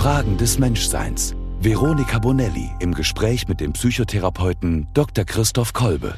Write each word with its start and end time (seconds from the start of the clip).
Fragen 0.00 0.38
des 0.38 0.58
Menschseins. 0.58 1.34
Veronika 1.60 2.18
Bonelli 2.18 2.70
im 2.80 2.94
Gespräch 2.94 3.48
mit 3.48 3.60
dem 3.60 3.74
Psychotherapeuten 3.74 4.88
Dr. 4.94 5.26
Christoph 5.26 5.74
Kolbe. 5.74 6.14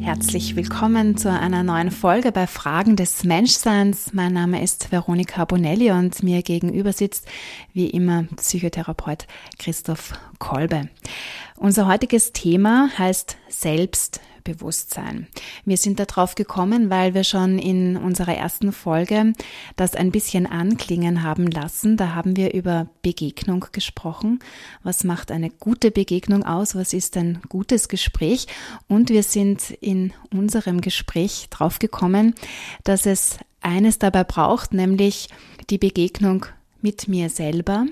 Herzlich 0.00 0.54
willkommen 0.54 1.16
zu 1.16 1.28
einer 1.28 1.64
neuen 1.64 1.90
Folge 1.90 2.30
bei 2.30 2.46
Fragen 2.46 2.94
des 2.94 3.24
Menschseins. 3.24 4.12
Mein 4.12 4.32
Name 4.32 4.62
ist 4.62 4.92
Veronika 4.92 5.44
Bonelli 5.44 5.90
und 5.90 6.22
mir 6.22 6.42
gegenüber 6.42 6.92
sitzt 6.92 7.26
wie 7.72 7.90
immer 7.90 8.22
Psychotherapeut 8.36 9.26
Christoph 9.58 10.12
Kolbe. 10.38 10.88
Unser 11.56 11.88
heutiges 11.88 12.32
Thema 12.32 12.90
heißt 12.96 13.38
Selbst 13.48 14.20
Bewusstsein. 14.44 15.26
Wir 15.64 15.76
sind 15.76 16.00
darauf 16.00 16.34
gekommen, 16.34 16.90
weil 16.90 17.14
wir 17.14 17.24
schon 17.24 17.58
in 17.58 17.96
unserer 17.96 18.34
ersten 18.34 18.72
Folge 18.72 19.32
das 19.76 19.94
ein 19.94 20.10
bisschen 20.10 20.46
anklingen 20.46 21.22
haben 21.22 21.46
lassen. 21.46 21.96
Da 21.96 22.14
haben 22.14 22.36
wir 22.36 22.54
über 22.54 22.88
Begegnung 23.02 23.66
gesprochen. 23.72 24.40
Was 24.82 25.04
macht 25.04 25.30
eine 25.30 25.50
gute 25.50 25.90
Begegnung 25.90 26.44
aus? 26.44 26.74
Was 26.74 26.92
ist 26.92 27.16
ein 27.16 27.40
gutes 27.48 27.88
Gespräch? 27.88 28.46
Und 28.88 29.10
wir 29.10 29.22
sind 29.22 29.70
in 29.80 30.12
unserem 30.32 30.80
Gespräch 30.80 31.48
drauf 31.50 31.78
gekommen, 31.78 32.34
dass 32.84 33.06
es 33.06 33.38
eines 33.60 33.98
dabei 33.98 34.24
braucht, 34.24 34.74
nämlich 34.74 35.28
die 35.70 35.78
Begegnung 35.78 36.46
mit 36.80 37.08
mir 37.08 37.30
selber. 37.30 37.86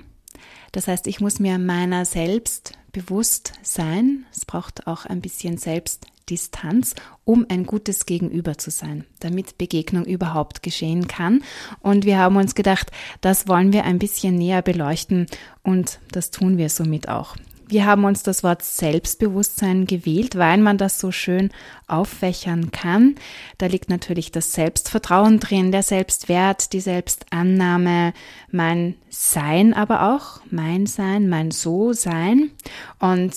Das 0.72 0.88
heißt, 0.88 1.06
ich 1.06 1.20
muss 1.20 1.40
mir 1.40 1.58
meiner 1.58 2.04
selbst 2.04 2.72
bewusst 2.92 3.54
sein. 3.62 4.26
Es 4.32 4.44
braucht 4.44 4.86
auch 4.86 5.06
ein 5.06 5.20
bisschen 5.20 5.58
selbst 5.58 6.06
Distanz, 6.30 6.94
um 7.24 7.46
ein 7.48 7.66
gutes 7.66 8.06
Gegenüber 8.06 8.56
zu 8.56 8.70
sein, 8.70 9.04
damit 9.18 9.58
Begegnung 9.58 10.04
überhaupt 10.04 10.62
geschehen 10.62 11.08
kann. 11.08 11.42
Und 11.80 12.04
wir 12.04 12.18
haben 12.18 12.36
uns 12.36 12.54
gedacht, 12.54 12.90
das 13.20 13.48
wollen 13.48 13.72
wir 13.72 13.84
ein 13.84 13.98
bisschen 13.98 14.36
näher 14.36 14.62
beleuchten 14.62 15.26
und 15.62 15.98
das 16.12 16.30
tun 16.30 16.56
wir 16.56 16.68
somit 16.68 17.08
auch. 17.08 17.36
Wir 17.70 17.86
haben 17.86 18.04
uns 18.04 18.24
das 18.24 18.42
Wort 18.42 18.64
Selbstbewusstsein 18.64 19.86
gewählt, 19.86 20.36
weil 20.36 20.58
man 20.58 20.76
das 20.76 20.98
so 20.98 21.12
schön 21.12 21.50
auffächern 21.86 22.72
kann. 22.72 23.14
Da 23.58 23.66
liegt 23.66 23.88
natürlich 23.88 24.32
das 24.32 24.52
Selbstvertrauen 24.54 25.38
drin, 25.38 25.70
der 25.70 25.84
Selbstwert, 25.84 26.72
die 26.72 26.80
Selbstannahme, 26.80 28.12
mein 28.50 28.96
Sein 29.08 29.72
aber 29.72 30.12
auch, 30.12 30.40
mein 30.50 30.86
Sein, 30.86 31.28
mein 31.28 31.52
So-Sein. 31.52 32.50
Und 32.98 33.34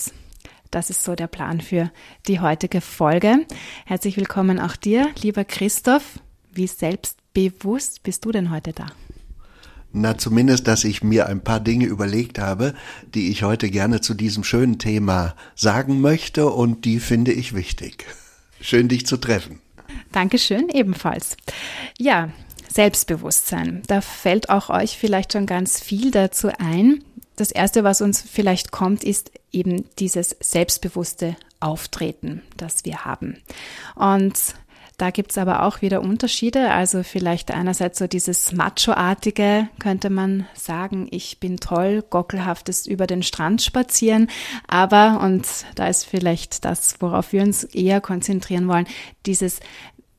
das 0.74 0.90
ist 0.90 1.04
so 1.04 1.14
der 1.14 1.28
Plan 1.28 1.60
für 1.60 1.90
die 2.26 2.40
heutige 2.40 2.80
Folge. 2.80 3.46
Herzlich 3.86 4.16
willkommen 4.16 4.58
auch 4.58 4.74
dir, 4.74 5.08
lieber 5.22 5.44
Christoph. 5.44 6.18
Wie 6.52 6.66
selbstbewusst 6.66 8.02
bist 8.02 8.24
du 8.24 8.32
denn 8.32 8.50
heute 8.50 8.72
da? 8.72 8.86
Na, 9.92 10.18
zumindest, 10.18 10.66
dass 10.66 10.82
ich 10.82 11.04
mir 11.04 11.28
ein 11.28 11.44
paar 11.44 11.60
Dinge 11.60 11.86
überlegt 11.86 12.40
habe, 12.40 12.74
die 13.14 13.30
ich 13.30 13.44
heute 13.44 13.70
gerne 13.70 14.00
zu 14.00 14.14
diesem 14.14 14.42
schönen 14.42 14.80
Thema 14.80 15.36
sagen 15.54 16.00
möchte 16.00 16.50
und 16.50 16.84
die 16.84 16.98
finde 16.98 17.32
ich 17.32 17.54
wichtig. 17.54 18.06
Schön, 18.60 18.88
dich 18.88 19.06
zu 19.06 19.16
treffen. 19.16 19.60
Dankeschön, 20.10 20.68
ebenfalls. 20.70 21.36
Ja, 21.96 22.30
Selbstbewusstsein. 22.68 23.82
Da 23.86 24.00
fällt 24.00 24.50
auch 24.50 24.68
euch 24.68 24.98
vielleicht 24.98 25.34
schon 25.34 25.46
ganz 25.46 25.80
viel 25.80 26.10
dazu 26.10 26.48
ein 26.58 27.04
das 27.36 27.50
Erste, 27.50 27.84
was 27.84 28.00
uns 28.00 28.22
vielleicht 28.22 28.70
kommt, 28.70 29.04
ist 29.04 29.32
eben 29.52 29.84
dieses 29.98 30.36
selbstbewusste 30.40 31.36
Auftreten, 31.60 32.42
das 32.56 32.84
wir 32.84 33.04
haben. 33.04 33.38
Und 33.94 34.54
da 34.96 35.10
gibt's 35.10 35.38
aber 35.38 35.64
auch 35.64 35.82
wieder 35.82 36.02
Unterschiede. 36.02 36.70
Also 36.70 37.02
vielleicht 37.02 37.50
einerseits 37.50 37.98
so 37.98 38.06
dieses 38.06 38.52
Macho-artige, 38.52 39.68
könnte 39.80 40.08
man 40.08 40.46
sagen, 40.54 41.08
ich 41.10 41.40
bin 41.40 41.56
toll, 41.56 42.04
gockelhaftes 42.08 42.86
über 42.86 43.06
den 43.06 43.22
Strand 43.24 43.62
spazieren. 43.62 44.28
Aber, 44.68 45.20
und 45.20 45.46
da 45.74 45.88
ist 45.88 46.04
vielleicht 46.04 46.64
das, 46.64 47.00
worauf 47.00 47.32
wir 47.32 47.42
uns 47.42 47.64
eher 47.64 48.00
konzentrieren 48.00 48.68
wollen, 48.68 48.86
dieses 49.26 49.60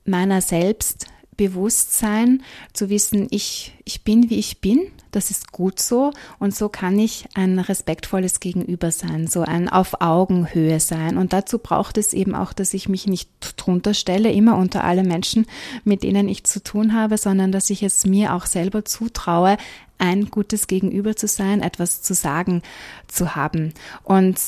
meiner 0.03 0.41
selbst 0.41 1.07
Bewusstsein, 1.38 2.44
zu 2.73 2.90
wissen, 2.90 3.28
ich, 3.31 3.73
ich 3.84 4.03
bin, 4.03 4.29
wie 4.29 4.40
ich 4.40 4.62
bin 4.62 4.91
das 5.16 5.31
ist 5.31 5.53
gut 5.53 5.79
so 5.79 6.12
und 6.40 6.53
so 6.53 6.68
kann 6.68 7.00
ich 7.00 7.25
ein 7.35 7.57
respektvolles 7.57 8.41
Gegenüber 8.41 8.91
sein, 8.91 9.28
so 9.28 9.41
ein 9.41 9.69
auf 9.69 10.01
Augenhöhe 10.01 10.81
sein. 10.81 11.18
Und 11.18 11.31
dazu 11.31 11.57
braucht 11.57 11.97
es 11.97 12.12
eben 12.12 12.35
auch, 12.35 12.51
dass 12.51 12.74
ich 12.74 12.90
mich 12.90 13.07
nicht 13.07 13.29
drunter 13.56 13.94
stelle, 13.94 14.31
immer 14.31 14.57
unter 14.57 14.84
alle 14.84 15.03
Menschen, 15.03 15.45
mit 15.85 16.03
denen 16.03 16.28
ich 16.28 16.44
zu 16.44 16.62
tun 16.62 16.94
habe, 16.94 17.18
sondern 17.18 17.53
dass 17.53 17.69
ich 17.69 17.81
es 17.81 18.06
mir 18.06 18.34
auch 18.34 18.45
selber 18.45 18.84
zutraue, 18.84 19.56
ein 19.97 20.29
gutes 20.29 20.67
Gegenüber 20.67 21.16
zu 21.16 21.28
sein, 21.28 21.61
etwas 21.61 22.01
zu 22.01 22.13
sagen 22.13 22.61
zu 23.07 23.35
haben. 23.35 23.73
Und 24.03 24.39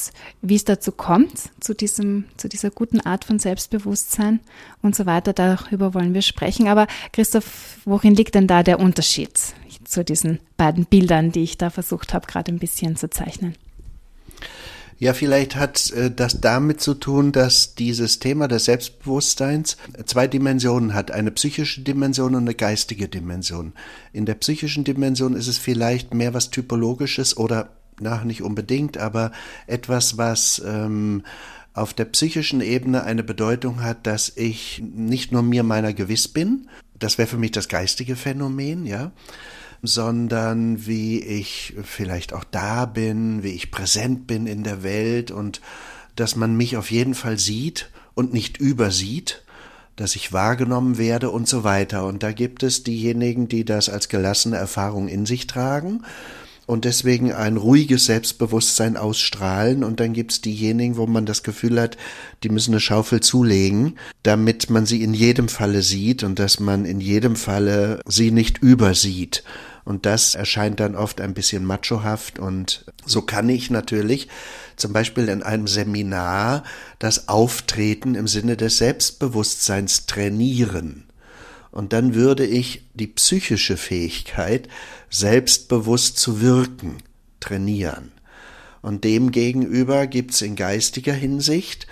wie 0.41 0.55
es 0.55 0.65
dazu 0.65 0.91
kommt, 0.91 1.49
zu 1.59 1.73
diesem, 1.73 2.25
zu 2.37 2.49
dieser 2.49 2.69
guten 2.69 2.99
Art 3.01 3.25
von 3.25 3.39
Selbstbewusstsein 3.39 4.39
und 4.81 4.95
so 4.95 5.05
weiter, 5.05 5.33
darüber 5.33 5.93
wollen 5.93 6.13
wir 6.13 6.21
sprechen. 6.21 6.67
Aber 6.67 6.87
Christoph, 7.13 7.79
worin 7.85 8.15
liegt 8.15 8.35
denn 8.35 8.47
da 8.47 8.63
der 8.63 8.79
Unterschied 8.79 9.31
zu 9.83 10.03
diesen 10.03 10.39
beiden 10.57 10.85
Bildern, 10.85 11.31
die 11.31 11.43
ich 11.43 11.57
da 11.57 11.69
versucht 11.69 12.13
habe, 12.13 12.27
gerade 12.27 12.51
ein 12.51 12.59
bisschen 12.59 12.95
zu 12.95 13.09
zeichnen? 13.09 13.55
Ja, 14.99 15.13
vielleicht 15.13 15.55
hat 15.55 15.91
äh, 15.91 16.09
das 16.09 16.41
damit 16.41 16.81
zu 16.81 16.95
tun, 16.95 17.31
dass 17.31 17.75
dieses 17.75 18.19
Thema 18.19 18.47
des 18.47 18.65
Selbstbewusstseins 18.65 19.77
zwei 20.05 20.27
Dimensionen 20.27 20.93
hat, 20.93 21.11
eine 21.11 21.31
psychische 21.31 21.81
Dimension 21.81 22.33
und 22.33 22.41
eine 22.41 22.55
geistige 22.55 23.07
Dimension. 23.07 23.73
In 24.11 24.25
der 24.25 24.35
psychischen 24.35 24.83
Dimension 24.83 25.35
ist 25.35 25.47
es 25.47 25.59
vielleicht 25.59 26.13
mehr 26.13 26.33
was 26.33 26.49
Typologisches 26.49 27.37
oder 27.37 27.69
nach 27.99 28.23
nicht 28.23 28.41
unbedingt, 28.41 28.97
aber 28.97 29.31
etwas, 29.67 30.17
was 30.17 30.61
ähm, 30.65 31.23
auf 31.73 31.93
der 31.93 32.05
psychischen 32.05 32.61
Ebene 32.61 33.03
eine 33.03 33.23
Bedeutung 33.23 33.83
hat, 33.83 34.07
dass 34.07 34.33
ich 34.35 34.83
nicht 34.83 35.31
nur 35.31 35.43
mir 35.43 35.63
meiner 35.63 35.93
gewiss 35.93 36.27
bin, 36.27 36.69
das 36.97 37.19
wäre 37.19 37.27
für 37.27 37.37
mich 37.37 37.51
das 37.51 37.67
geistige 37.67 38.15
Phänomen, 38.15 38.85
ja, 38.87 39.11
sondern 39.83 40.85
wie 40.85 41.21
ich 41.21 41.73
vielleicht 41.83 42.33
auch 42.33 42.43
da 42.43 42.85
bin, 42.85 43.43
wie 43.43 43.51
ich 43.51 43.71
präsent 43.71 44.27
bin 44.27 44.47
in 44.47 44.63
der 44.63 44.83
Welt 44.83 45.31
und 45.31 45.61
dass 46.15 46.35
man 46.35 46.55
mich 46.55 46.77
auf 46.77 46.91
jeden 46.91 47.13
Fall 47.13 47.37
sieht 47.37 47.89
und 48.15 48.33
nicht 48.33 48.57
übersieht, 48.57 49.43
dass 49.95 50.15
ich 50.15 50.33
wahrgenommen 50.33 50.97
werde 50.97 51.29
und 51.29 51.47
so 51.47 51.63
weiter. 51.63 52.05
Und 52.05 52.23
da 52.23 52.31
gibt 52.31 52.63
es 52.63 52.83
diejenigen, 52.83 53.47
die 53.47 53.65
das 53.65 53.89
als 53.89 54.09
gelassene 54.09 54.57
Erfahrung 54.57 55.07
in 55.07 55.25
sich 55.25 55.47
tragen 55.47 56.03
und 56.67 56.83
deswegen 56.83 57.31
ein 57.31 57.57
ruhiges 57.57 58.05
Selbstbewusstsein 58.05 58.97
ausstrahlen. 58.97 59.83
Und 59.83 59.99
dann 59.99 60.13
gibt's 60.13 60.41
diejenigen, 60.41 60.97
wo 60.97 61.07
man 61.07 61.25
das 61.25 61.41
Gefühl 61.41 61.81
hat, 61.81 61.97
die 62.43 62.49
müssen 62.49 62.73
eine 62.73 62.81
Schaufel 62.81 63.21
zulegen, 63.21 63.97
damit 64.21 64.69
man 64.69 64.85
sie 64.85 65.01
in 65.01 65.13
jedem 65.13 65.47
Falle 65.47 65.81
sieht 65.81 66.23
und 66.23 66.37
dass 66.37 66.59
man 66.59 66.85
in 66.85 66.99
jedem 66.99 67.35
Falle 67.35 68.01
sie 68.05 68.31
nicht 68.31 68.59
übersieht. 68.59 69.43
Und 69.87 70.05
das 70.05 70.35
erscheint 70.35 70.81
dann 70.81 70.97
oft 70.97 71.21
ein 71.21 71.33
bisschen 71.33 71.63
machohaft. 71.63 72.39
Und 72.39 72.83
so 73.05 73.21
kann 73.21 73.47
ich 73.47 73.69
natürlich 73.69 74.27
zum 74.75 74.91
Beispiel 74.91 75.29
in 75.29 75.43
einem 75.43 75.65
Seminar 75.65 76.63
das 76.99 77.29
Auftreten 77.29 78.13
im 78.13 78.27
Sinne 78.27 78.57
des 78.57 78.79
Selbstbewusstseins 78.79 80.05
trainieren. 80.05 81.05
Und 81.71 81.93
dann 81.93 82.15
würde 82.15 82.45
ich 82.45 82.83
die 82.95 83.07
psychische 83.07 83.77
Fähigkeit, 83.77 84.67
selbstbewusst 85.09 86.17
zu 86.17 86.41
wirken, 86.41 86.97
trainieren. 87.39 88.11
Und 88.81 89.05
demgegenüber 89.05 90.05
gibt's 90.05 90.41
in 90.41 90.57
geistiger 90.57 91.13
Hinsicht 91.13 91.87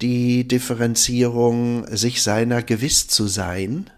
die 0.00 0.48
Differenzierung, 0.48 1.86
sich 1.94 2.24
seiner 2.24 2.64
gewiss 2.64 3.06
zu 3.06 3.28
sein, 3.28 3.88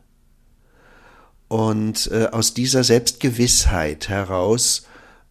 und 1.48 2.10
äh, 2.12 2.26
aus 2.26 2.54
dieser 2.54 2.84
Selbstgewissheit 2.84 4.08
heraus 4.08 4.86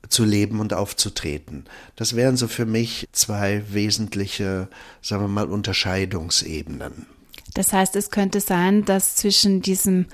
zu 0.10 0.24
leben 0.24 0.60
und 0.60 0.74
aufzutreten. 0.74 1.66
Das 1.96 2.16
wären 2.16 2.38
so 2.38 2.48
für 2.48 2.66
mich 2.66 3.08
zwei 3.12 3.64
wesentliche, 3.70 4.68
sagen 5.02 5.24
wir 5.24 5.28
mal, 5.28 5.50
Unterscheidungsebenen. 5.50 7.06
Das 7.54 7.74
heißt, 7.74 7.96
es 7.96 8.12
könnte 8.12 8.40
sein, 8.40 8.86
dass 8.86 9.16
zwischen 9.16 9.62
diesem 9.62 10.06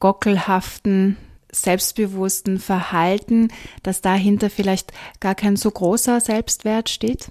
gockelhaften, 0.00 1.16
selbstbewussten 1.50 2.58
Verhalten, 2.58 3.48
dass 3.82 4.00
dahinter 4.00 4.50
vielleicht 4.50 4.92
gar 5.20 5.34
kein 5.34 5.56
so 5.56 5.70
großer 5.70 6.20
Selbstwert 6.20 6.88
steht? 6.88 7.28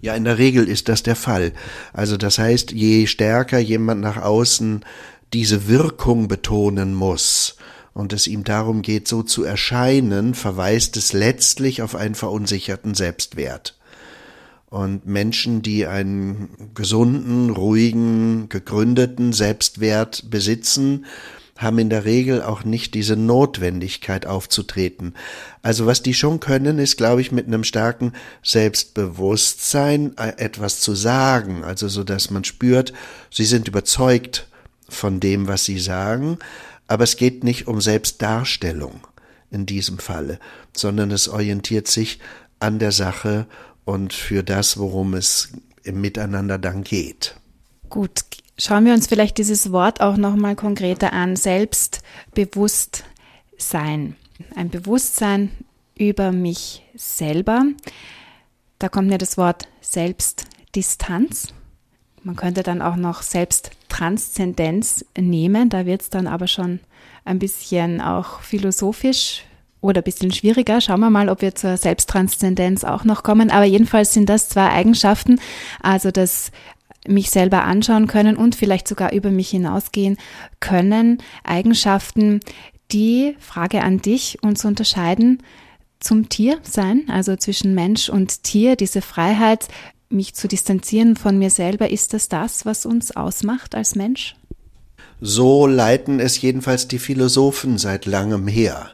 Ja, 0.00 0.14
in 0.14 0.24
der 0.24 0.38
Regel 0.38 0.68
ist 0.68 0.88
das 0.88 1.02
der 1.02 1.16
Fall. 1.16 1.52
Also 1.92 2.16
das 2.16 2.38
heißt, 2.38 2.72
je 2.72 3.06
stärker 3.06 3.58
jemand 3.58 4.00
nach 4.00 4.16
außen 4.16 4.84
diese 5.36 5.68
Wirkung 5.68 6.28
betonen 6.28 6.94
muss 6.94 7.56
und 7.92 8.14
es 8.14 8.26
ihm 8.26 8.42
darum 8.42 8.80
geht, 8.80 9.06
so 9.06 9.22
zu 9.22 9.44
erscheinen, 9.44 10.32
verweist 10.32 10.96
es 10.96 11.12
letztlich 11.12 11.82
auf 11.82 11.94
einen 11.94 12.14
verunsicherten 12.14 12.94
Selbstwert. 12.94 13.76
Und 14.70 15.04
Menschen, 15.04 15.60
die 15.60 15.86
einen 15.86 16.70
gesunden, 16.74 17.50
ruhigen, 17.50 18.48
gegründeten 18.48 19.34
Selbstwert 19.34 20.30
besitzen, 20.30 21.04
haben 21.58 21.78
in 21.80 21.90
der 21.90 22.06
Regel 22.06 22.40
auch 22.40 22.64
nicht 22.64 22.94
diese 22.94 23.16
Notwendigkeit 23.16 24.24
aufzutreten. 24.24 25.12
Also 25.60 25.84
was 25.84 26.00
die 26.00 26.14
schon 26.14 26.40
können, 26.40 26.78
ist, 26.78 26.96
glaube 26.96 27.20
ich, 27.20 27.30
mit 27.30 27.46
einem 27.46 27.64
starken 27.64 28.14
Selbstbewusstsein 28.42 30.16
äh, 30.16 30.32
etwas 30.38 30.80
zu 30.80 30.94
sagen, 30.94 31.62
also 31.62 31.88
so 31.88 32.04
dass 32.04 32.30
man 32.30 32.44
spürt, 32.44 32.94
sie 33.30 33.44
sind 33.44 33.68
überzeugt 33.68 34.48
von 34.88 35.20
dem, 35.20 35.48
was 35.48 35.64
sie 35.64 35.78
sagen, 35.78 36.38
aber 36.86 37.04
es 37.04 37.16
geht 37.16 37.44
nicht 37.44 37.66
um 37.66 37.80
Selbstdarstellung 37.80 39.06
in 39.50 39.66
diesem 39.66 39.98
Falle, 39.98 40.38
sondern 40.74 41.10
es 41.10 41.28
orientiert 41.28 41.88
sich 41.88 42.20
an 42.60 42.78
der 42.78 42.92
Sache 42.92 43.46
und 43.84 44.12
für 44.12 44.42
das, 44.42 44.78
worum 44.78 45.14
es 45.14 45.52
im 45.82 46.00
Miteinander 46.00 46.58
dann 46.58 46.84
geht. 46.84 47.36
Gut, 47.88 48.24
schauen 48.58 48.84
wir 48.84 48.92
uns 48.92 49.06
vielleicht 49.06 49.38
dieses 49.38 49.72
Wort 49.72 50.00
auch 50.00 50.16
noch 50.16 50.36
mal 50.36 50.56
konkreter 50.56 51.12
an. 51.12 51.36
Selbstbewusstsein. 51.36 54.16
Ein 54.54 54.70
Bewusstsein 54.70 55.50
über 55.96 56.32
mich 56.32 56.82
selber. 56.94 57.64
Da 58.78 58.88
kommt 58.88 59.08
mir 59.08 59.18
das 59.18 59.38
Wort 59.38 59.68
Selbstdistanz. 59.80 61.48
Man 62.22 62.36
könnte 62.36 62.62
dann 62.62 62.82
auch 62.82 62.96
noch 62.96 63.22
Selbsttranszendenz 63.86 65.04
nehmen. 65.16 65.68
Da 65.68 65.86
wird 65.86 66.02
es 66.02 66.10
dann 66.10 66.26
aber 66.26 66.48
schon 66.48 66.80
ein 67.24 67.38
bisschen 67.38 68.00
auch 68.00 68.40
philosophisch 68.40 69.44
oder 69.80 70.00
ein 70.00 70.04
bisschen 70.04 70.32
schwieriger. 70.32 70.80
Schauen 70.80 71.00
wir 71.00 71.10
mal, 71.10 71.28
ob 71.28 71.40
wir 71.40 71.54
zur 71.54 71.76
Selbsttranszendenz 71.76 72.84
auch 72.84 73.04
noch 73.04 73.22
kommen. 73.22 73.50
Aber 73.50 73.64
jedenfalls 73.64 74.12
sind 74.12 74.28
das 74.28 74.48
zwei 74.48 74.70
Eigenschaften, 74.70 75.40
also 75.80 76.10
das 76.10 76.50
mich 77.06 77.30
selber 77.30 77.62
anschauen 77.62 78.08
können 78.08 78.36
und 78.36 78.56
vielleicht 78.56 78.88
sogar 78.88 79.12
über 79.12 79.30
mich 79.30 79.50
hinausgehen 79.50 80.16
können. 80.58 81.22
Eigenschaften, 81.44 82.40
die, 82.90 83.36
Frage 83.38 83.82
an 83.82 83.98
dich, 83.98 84.38
uns 84.42 84.64
unterscheiden 84.64 85.42
zum 86.00 86.28
Tier 86.28 86.58
sein, 86.62 87.04
also 87.08 87.36
zwischen 87.36 87.74
Mensch 87.74 88.08
und 88.08 88.42
Tier, 88.42 88.76
diese 88.76 89.00
Freiheit, 89.02 89.68
mich 90.08 90.34
zu 90.34 90.48
distanzieren 90.48 91.16
von 91.16 91.38
mir 91.38 91.50
selber, 91.50 91.90
ist 91.90 92.12
das 92.14 92.28
das, 92.28 92.64
was 92.64 92.86
uns 92.86 93.16
ausmacht 93.16 93.74
als 93.74 93.94
Mensch? 93.94 94.36
So 95.20 95.66
leiten 95.66 96.20
es 96.20 96.40
jedenfalls 96.40 96.88
die 96.88 96.98
Philosophen 96.98 97.78
seit 97.78 98.06
langem 98.06 98.46
her 98.46 98.90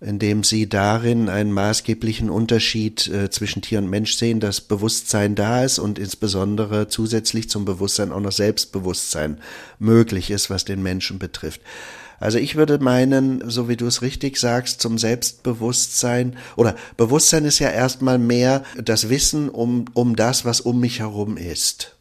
indem 0.00 0.44
sie 0.44 0.68
darin 0.68 1.28
einen 1.28 1.52
maßgeblichen 1.52 2.28
Unterschied 2.28 3.08
äh, 3.08 3.30
zwischen 3.30 3.62
Tier 3.62 3.78
und 3.78 3.88
Mensch 3.88 4.14
sehen, 4.14 4.40
dass 4.40 4.60
Bewusstsein 4.60 5.34
da 5.34 5.64
ist 5.64 5.78
und 5.78 5.98
insbesondere 5.98 6.88
zusätzlich 6.88 7.48
zum 7.48 7.64
Bewusstsein 7.64 8.12
auch 8.12 8.20
noch 8.20 8.32
Selbstbewusstsein 8.32 9.38
möglich 9.78 10.30
ist, 10.30 10.50
was 10.50 10.64
den 10.64 10.82
Menschen 10.82 11.18
betrifft. 11.18 11.62
Also 12.18 12.38
ich 12.38 12.56
würde 12.56 12.78
meinen, 12.78 13.48
so 13.50 13.68
wie 13.68 13.76
du 13.76 13.86
es 13.86 14.02
richtig 14.02 14.38
sagst, 14.38 14.80
zum 14.80 14.98
Selbstbewusstsein 14.98 16.36
oder 16.56 16.74
Bewusstsein 16.96 17.44
ist 17.44 17.58
ja 17.58 17.70
erstmal 17.70 18.18
mehr 18.18 18.62
das 18.82 19.08
Wissen 19.08 19.48
um, 19.48 19.86
um 19.92 20.16
das, 20.16 20.44
was 20.44 20.60
um 20.60 20.80
mich 20.80 21.00
herum 21.00 21.36
ist 21.36 21.96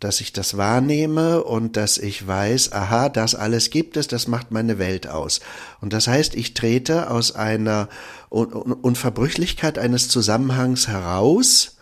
dass 0.00 0.20
ich 0.20 0.32
das 0.32 0.56
wahrnehme 0.56 1.42
und 1.42 1.76
dass 1.76 1.98
ich 1.98 2.24
weiß, 2.26 2.72
aha, 2.72 3.08
das 3.08 3.34
alles 3.34 3.70
gibt 3.70 3.96
es, 3.96 4.06
das 4.06 4.28
macht 4.28 4.52
meine 4.52 4.78
Welt 4.78 5.08
aus. 5.08 5.40
Und 5.80 5.92
das 5.92 6.06
heißt, 6.06 6.34
ich 6.36 6.54
trete 6.54 7.10
aus 7.10 7.34
einer 7.34 7.88
Unverbrüchlichkeit 8.30 9.78
eines 9.78 10.08
Zusammenhangs 10.08 10.86
heraus 10.86 11.77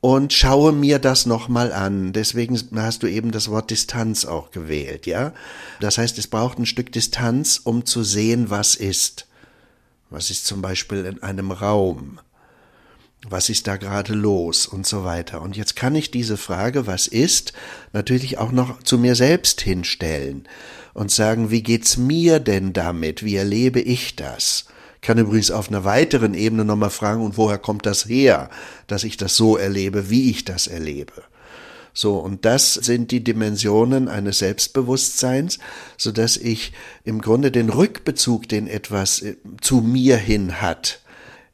und 0.00 0.32
schaue 0.32 0.72
mir 0.72 0.98
das 0.98 1.26
nochmal 1.26 1.72
an. 1.72 2.12
Deswegen 2.12 2.58
hast 2.76 3.02
du 3.02 3.06
eben 3.06 3.32
das 3.32 3.50
Wort 3.50 3.70
Distanz 3.70 4.24
auch 4.24 4.50
gewählt, 4.50 5.06
ja? 5.06 5.34
Das 5.80 5.98
heißt, 5.98 6.18
es 6.18 6.26
braucht 6.26 6.58
ein 6.58 6.66
Stück 6.66 6.92
Distanz, 6.92 7.60
um 7.62 7.84
zu 7.84 8.02
sehen, 8.02 8.50
was 8.50 8.74
ist. 8.74 9.26
Was 10.08 10.30
ist 10.30 10.46
zum 10.46 10.62
Beispiel 10.62 11.04
in 11.04 11.22
einem 11.22 11.52
Raum? 11.52 12.18
was 13.28 13.50
ist 13.50 13.66
da 13.66 13.76
gerade 13.76 14.14
los 14.14 14.66
und 14.66 14.86
so 14.86 15.04
weiter. 15.04 15.42
Und 15.42 15.56
jetzt 15.56 15.76
kann 15.76 15.94
ich 15.94 16.10
diese 16.10 16.36
Frage, 16.36 16.86
was 16.86 17.06
ist, 17.06 17.52
natürlich 17.92 18.38
auch 18.38 18.50
noch 18.50 18.82
zu 18.82 18.98
mir 18.98 19.14
selbst 19.14 19.60
hinstellen 19.60 20.48
und 20.94 21.10
sagen, 21.10 21.50
wie 21.50 21.62
geht's 21.62 21.96
mir 21.96 22.40
denn 22.40 22.72
damit? 22.72 23.22
Wie 23.22 23.36
erlebe 23.36 23.80
ich 23.80 24.16
das? 24.16 24.66
Kann 25.02 25.18
übrigens 25.18 25.50
auf 25.50 25.68
einer 25.68 25.84
weiteren 25.84 26.34
Ebene 26.34 26.64
nochmal 26.64 26.90
fragen, 26.90 27.22
und 27.24 27.36
woher 27.36 27.58
kommt 27.58 27.86
das 27.86 28.06
her, 28.06 28.50
dass 28.86 29.04
ich 29.04 29.16
das 29.16 29.36
so 29.36 29.56
erlebe, 29.56 30.10
wie 30.10 30.30
ich 30.30 30.44
das 30.44 30.66
erlebe? 30.66 31.22
So, 31.92 32.18
und 32.18 32.44
das 32.44 32.74
sind 32.74 33.10
die 33.10 33.24
Dimensionen 33.24 34.08
eines 34.08 34.38
Selbstbewusstseins, 34.38 35.58
so 35.96 36.12
dass 36.12 36.36
ich 36.36 36.72
im 37.04 37.20
Grunde 37.20 37.50
den 37.50 37.68
Rückbezug, 37.68 38.48
den 38.48 38.68
etwas 38.68 39.22
äh, 39.22 39.36
zu 39.60 39.80
mir 39.80 40.16
hin 40.16 40.60
hat, 40.60 41.00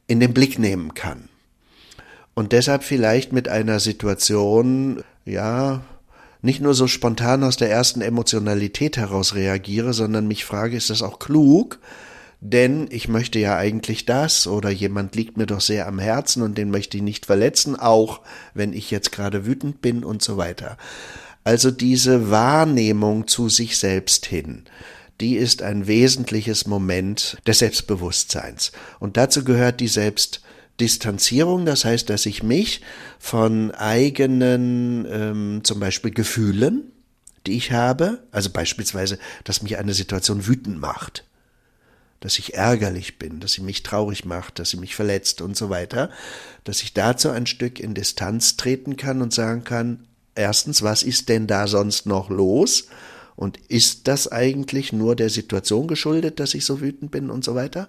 in 0.07 0.19
den 0.19 0.33
Blick 0.33 0.59
nehmen 0.59 0.93
kann 0.93 1.29
und 2.37 2.51
deshalb 2.51 2.83
vielleicht 2.83 3.33
mit 3.33 3.49
einer 3.49 3.79
Situation, 3.79 5.03
ja, 5.25 5.81
nicht 6.43 6.61
nur 6.61 6.75
so 6.75 6.85
spontan 6.85 7.43
aus 7.43 7.57
der 7.57 7.71
ersten 7.71 8.01
Emotionalität 8.01 8.95
heraus 8.95 9.33
reagiere, 9.33 9.91
sondern 9.91 10.27
mich 10.27 10.45
frage, 10.45 10.77
ist 10.77 10.91
das 10.91 11.01
auch 11.01 11.17
klug? 11.17 11.79
Denn 12.39 12.87
ich 12.91 13.07
möchte 13.07 13.39
ja 13.39 13.57
eigentlich 13.57 14.05
das 14.05 14.45
oder 14.45 14.69
jemand 14.69 15.15
liegt 15.15 15.37
mir 15.37 15.47
doch 15.47 15.61
sehr 15.61 15.87
am 15.87 15.97
Herzen 15.97 16.43
und 16.43 16.57
den 16.57 16.69
möchte 16.69 16.97
ich 16.97 17.03
nicht 17.03 17.25
verletzen, 17.25 17.75
auch 17.75 18.21
wenn 18.53 18.73
ich 18.73 18.91
jetzt 18.91 19.11
gerade 19.11 19.45
wütend 19.45 19.81
bin 19.81 20.03
und 20.03 20.21
so 20.21 20.37
weiter. 20.37 20.77
Also 21.43 21.71
diese 21.71 22.29
Wahrnehmung 22.29 23.27
zu 23.27 23.49
sich 23.49 23.77
selbst 23.77 24.25
hin, 24.25 24.65
die 25.19 25.35
ist 25.35 25.63
ein 25.63 25.87
wesentliches 25.87 26.67
Moment 26.67 27.37
des 27.47 27.59
Selbstbewusstseins. 27.59 28.71
Und 28.99 29.17
dazu 29.17 29.43
gehört 29.43 29.79
die 29.79 29.87
Selbst 29.87 30.41
Distanzierung, 30.79 31.65
das 31.65 31.85
heißt, 31.85 32.09
dass 32.09 32.27
ich 32.27 32.43
mich 32.43 32.81
von 33.17 33.71
eigenen 33.71 35.07
ähm, 35.09 35.61
zum 35.63 35.79
Beispiel 35.79 36.11
Gefühlen, 36.11 36.91
die 37.47 37.57
ich 37.57 37.71
habe, 37.71 38.19
also 38.31 38.51
beispielsweise, 38.51 39.17
dass 39.43 39.63
mich 39.63 39.77
eine 39.77 39.95
Situation 39.95 40.45
wütend 40.45 40.79
macht, 40.79 41.23
dass 42.19 42.39
ich 42.39 42.55
ärgerlich 42.55 43.19
bin, 43.19 43.39
dass 43.39 43.53
sie 43.53 43.61
mich 43.61 43.83
traurig 43.83 44.25
macht, 44.25 44.59
dass 44.59 44.71
sie 44.71 44.77
mich 44.77 44.95
verletzt 44.95 45.41
und 45.41 45.55
so 45.55 45.69
weiter, 45.69 46.09
dass 46.63 46.81
ich 46.81 46.93
dazu 46.93 47.29
ein 47.29 47.45
Stück 47.45 47.79
in 47.79 47.93
Distanz 47.93 48.57
treten 48.57 48.97
kann 48.97 49.21
und 49.21 49.33
sagen 49.33 49.63
kann, 49.63 50.07
erstens, 50.35 50.81
was 50.81 51.03
ist 51.03 51.29
denn 51.29 51.47
da 51.47 51.67
sonst 51.67 52.05
noch 52.05 52.29
los? 52.29 52.87
Und 53.35 53.57
ist 53.67 54.07
das 54.07 54.31
eigentlich 54.31 54.93
nur 54.93 55.15
der 55.15 55.29
Situation 55.29 55.87
geschuldet, 55.87 56.39
dass 56.39 56.55
ich 56.55 56.65
so 56.65 56.81
wütend 56.81 57.11
bin 57.11 57.29
und 57.29 57.43
so 57.43 57.53
weiter? 57.53 57.87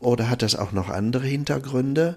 Oder 0.00 0.30
hat 0.30 0.42
das 0.42 0.56
auch 0.56 0.72
noch 0.72 0.88
andere 0.88 1.26
Hintergründe? 1.26 2.16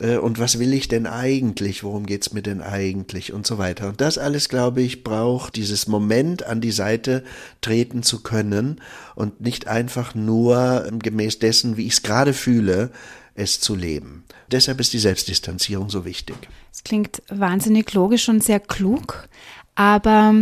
Äh, 0.00 0.16
und 0.16 0.38
was 0.38 0.58
will 0.58 0.72
ich 0.72 0.88
denn 0.88 1.06
eigentlich? 1.06 1.84
Worum 1.84 2.06
geht's 2.06 2.32
mir 2.32 2.42
denn 2.42 2.60
eigentlich? 2.60 3.32
Und 3.32 3.46
so 3.46 3.58
weiter. 3.58 3.88
Und 3.88 4.00
das 4.00 4.18
alles, 4.18 4.48
glaube 4.48 4.82
ich, 4.82 5.04
braucht 5.04 5.56
dieses 5.56 5.86
Moment 5.86 6.44
an 6.44 6.60
die 6.60 6.72
Seite 6.72 7.24
treten 7.60 8.02
zu 8.02 8.22
können 8.22 8.80
und 9.14 9.40
nicht 9.40 9.66
einfach 9.66 10.14
nur 10.14 10.88
gemäß 11.02 11.38
dessen, 11.38 11.76
wie 11.76 11.86
ich 11.86 11.94
es 11.94 12.02
gerade 12.02 12.32
fühle, 12.32 12.90
es 13.34 13.60
zu 13.60 13.74
leben. 13.74 14.24
Deshalb 14.50 14.80
ist 14.80 14.92
die 14.92 14.98
Selbstdistanzierung 14.98 15.88
so 15.88 16.04
wichtig. 16.04 16.36
Es 16.70 16.84
klingt 16.84 17.22
wahnsinnig 17.28 17.92
logisch 17.94 18.28
und 18.28 18.44
sehr 18.44 18.60
klug, 18.60 19.28
aber 19.74 20.34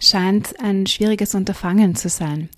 scheint 0.00 0.58
ein 0.60 0.86
schwieriges 0.86 1.34
Unterfangen 1.34 1.94
zu 1.94 2.08
sein. 2.08 2.48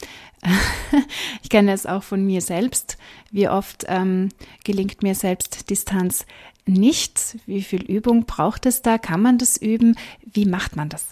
ich 1.43 1.49
kenne 1.49 1.73
es 1.73 1.87
auch 1.87 2.03
von 2.03 2.25
mir 2.25 2.41
selbst. 2.41 2.97
Wie 3.31 3.49
oft 3.49 3.85
ähm, 3.89 4.29
gelingt 4.65 5.03
mir 5.03 5.15
Selbstdistanz 5.15 6.27
nicht? 6.67 7.37
Wie 7.47 7.63
viel 7.63 7.83
Übung 7.83 8.27
braucht 8.27 8.67
es 8.67 8.83
da? 8.83 8.99
Kann 8.99 9.23
man 9.23 9.39
das 9.39 9.57
üben? 9.57 9.97
Wie 10.33 10.47
macht 10.47 10.77
man 10.77 10.89
das? 10.89 11.07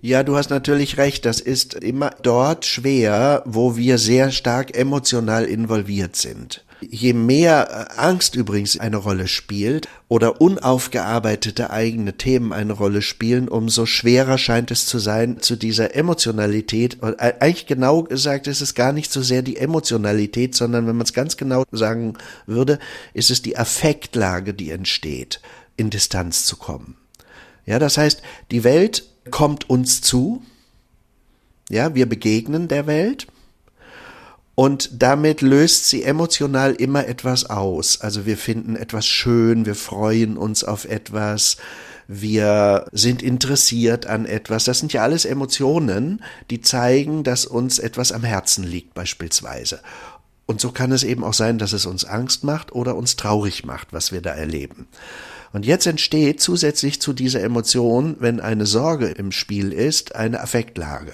Ja, 0.00 0.24
du 0.24 0.36
hast 0.36 0.50
natürlich 0.50 0.98
recht. 0.98 1.24
Das 1.24 1.40
ist 1.40 1.74
immer 1.74 2.10
dort 2.22 2.66
schwer, 2.66 3.42
wo 3.46 3.76
wir 3.76 3.98
sehr 3.98 4.32
stark 4.32 4.76
emotional 4.76 5.44
involviert 5.44 6.16
sind. 6.16 6.64
Je 6.90 7.12
mehr 7.12 7.88
äh, 7.90 8.00
Angst 8.00 8.34
übrigens 8.34 8.78
eine 8.78 8.96
Rolle 8.96 9.28
spielt 9.28 9.88
oder 10.08 10.40
unaufgearbeitete 10.40 11.70
eigene 11.70 12.16
Themen 12.16 12.52
eine 12.52 12.72
Rolle 12.72 13.02
spielen, 13.02 13.48
umso 13.48 13.86
schwerer 13.86 14.38
scheint 14.38 14.70
es 14.70 14.86
zu 14.86 14.98
sein, 14.98 15.40
zu 15.40 15.56
dieser 15.56 15.94
Emotionalität. 15.94 17.02
Und 17.02 17.14
äh, 17.20 17.34
eigentlich 17.40 17.66
genau 17.66 18.02
gesagt 18.02 18.46
ist 18.46 18.60
es 18.60 18.74
gar 18.74 18.92
nicht 18.92 19.12
so 19.12 19.22
sehr 19.22 19.42
die 19.42 19.56
Emotionalität, 19.56 20.54
sondern 20.54 20.86
wenn 20.86 20.96
man 20.96 21.04
es 21.04 21.12
ganz 21.12 21.36
genau 21.36 21.64
sagen 21.70 22.14
würde, 22.46 22.78
ist 23.14 23.30
es 23.30 23.42
die 23.42 23.56
Affektlage, 23.56 24.54
die 24.54 24.70
entsteht, 24.70 25.40
in 25.76 25.90
Distanz 25.90 26.44
zu 26.44 26.56
kommen. 26.56 26.96
Ja, 27.64 27.78
das 27.78 27.96
heißt, 27.96 28.22
die 28.50 28.64
Welt 28.64 29.04
kommt 29.30 29.70
uns 29.70 30.00
zu. 30.00 30.42
Ja, 31.68 31.94
wir 31.94 32.06
begegnen 32.06 32.68
der 32.68 32.86
Welt 32.86 33.26
Und 34.54 35.02
damit 35.02 35.40
löst 35.40 35.88
sie 35.88 36.02
emotional 36.02 36.72
immer 36.74 37.06
etwas 37.06 37.48
aus. 37.48 38.00
Also 38.00 38.26
wir 38.26 38.36
finden 38.36 38.76
etwas 38.76 39.06
schön, 39.06 39.64
wir 39.64 39.74
freuen 39.74 40.36
uns 40.36 40.62
auf 40.62 40.84
etwas, 40.84 41.56
wir 42.06 42.86
sind 42.92 43.22
interessiert 43.22 44.06
an 44.06 44.26
etwas. 44.26 44.64
Das 44.64 44.80
sind 44.80 44.92
ja 44.92 45.02
alles 45.02 45.24
Emotionen, 45.24 46.22
die 46.50 46.60
zeigen, 46.60 47.24
dass 47.24 47.46
uns 47.46 47.78
etwas 47.78 48.12
am 48.12 48.24
Herzen 48.24 48.64
liegt 48.64 48.92
beispielsweise. 48.92 49.80
Und 50.44 50.60
so 50.60 50.70
kann 50.70 50.92
es 50.92 51.04
eben 51.04 51.24
auch 51.24 51.32
sein, 51.32 51.56
dass 51.58 51.72
es 51.72 51.86
uns 51.86 52.04
Angst 52.04 52.44
macht 52.44 52.72
oder 52.72 52.96
uns 52.96 53.16
traurig 53.16 53.64
macht, 53.64 53.92
was 53.92 54.12
wir 54.12 54.20
da 54.20 54.32
erleben. 54.32 54.88
Und 55.52 55.64
jetzt 55.64 55.86
entsteht 55.86 56.40
zusätzlich 56.40 57.00
zu 57.00 57.12
dieser 57.12 57.42
Emotion, 57.42 58.16
wenn 58.18 58.40
eine 58.40 58.66
Sorge 58.66 59.08
im 59.08 59.32
Spiel 59.32 59.72
ist, 59.72 60.14
eine 60.14 60.40
Affektlage. 60.40 61.12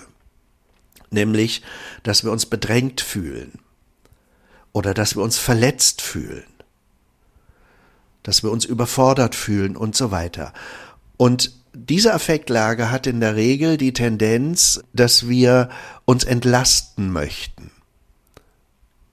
Nämlich, 1.10 1.62
dass 2.02 2.24
wir 2.24 2.32
uns 2.32 2.46
bedrängt 2.46 3.00
fühlen 3.00 3.58
oder 4.72 4.94
dass 4.94 5.16
wir 5.16 5.22
uns 5.22 5.38
verletzt 5.38 6.02
fühlen, 6.02 6.44
dass 8.22 8.42
wir 8.42 8.50
uns 8.50 8.64
überfordert 8.64 9.34
fühlen 9.34 9.76
und 9.76 9.96
so 9.96 10.10
weiter. 10.10 10.52
Und 11.16 11.52
diese 11.74 12.12
Affektlage 12.12 12.90
hat 12.90 13.06
in 13.06 13.20
der 13.20 13.36
Regel 13.36 13.76
die 13.76 13.92
Tendenz, 13.92 14.80
dass 14.92 15.28
wir 15.28 15.68
uns 16.04 16.24
entlasten 16.24 17.10
möchten. 17.10 17.70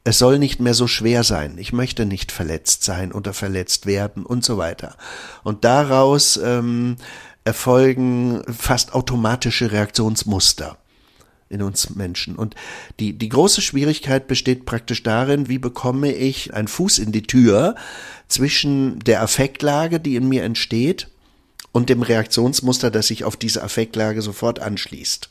Es 0.04 0.20
soll 0.20 0.38
nicht 0.38 0.60
mehr 0.60 0.76
so 0.76 0.86
schwer 0.86 1.24
sein. 1.24 1.58
Ich 1.58 1.74
möchte 1.74 2.06
nicht 2.06 2.32
verletzt 2.32 2.84
sein 2.84 3.12
oder 3.12 3.34
verletzt 3.34 3.88
werden 3.88 4.24
und 4.26 4.46
so 4.46 4.58
weiter. 4.58 4.96
Und 5.44 5.64
daraus 5.66 6.38
ähm, 6.38 6.98
erfolgen 7.44 8.44
fast 8.52 8.94
automatische 8.94 9.72
Reaktionsmuster 9.72 10.78
in 11.50 11.62
uns 11.62 11.96
Menschen. 11.96 12.36
Und 12.36 12.56
die, 13.00 13.14
die 13.14 13.30
große 13.30 13.62
Schwierigkeit 13.62 14.28
besteht 14.28 14.66
praktisch 14.66 15.04
darin, 15.04 15.48
wie 15.48 15.60
bekomme 15.60 16.12
ich 16.12 16.54
einen 16.54 16.68
Fuß 16.68 17.00
in 17.00 17.12
die 17.12 17.24
Tür 17.24 17.76
zwischen 18.28 19.00
der 19.00 19.22
Affektlage, 19.22 20.00
die 20.00 20.16
in 20.16 20.28
mir 20.28 20.44
entsteht, 20.44 21.08
und 21.76 21.90
dem 21.90 22.04
Reaktionsmuster, 22.04 22.90
das 22.90 23.08
sich 23.08 23.26
auf 23.26 23.36
diese 23.36 23.62
Affektlage 23.62 24.22
sofort 24.22 24.62
anschließt. 24.62 25.30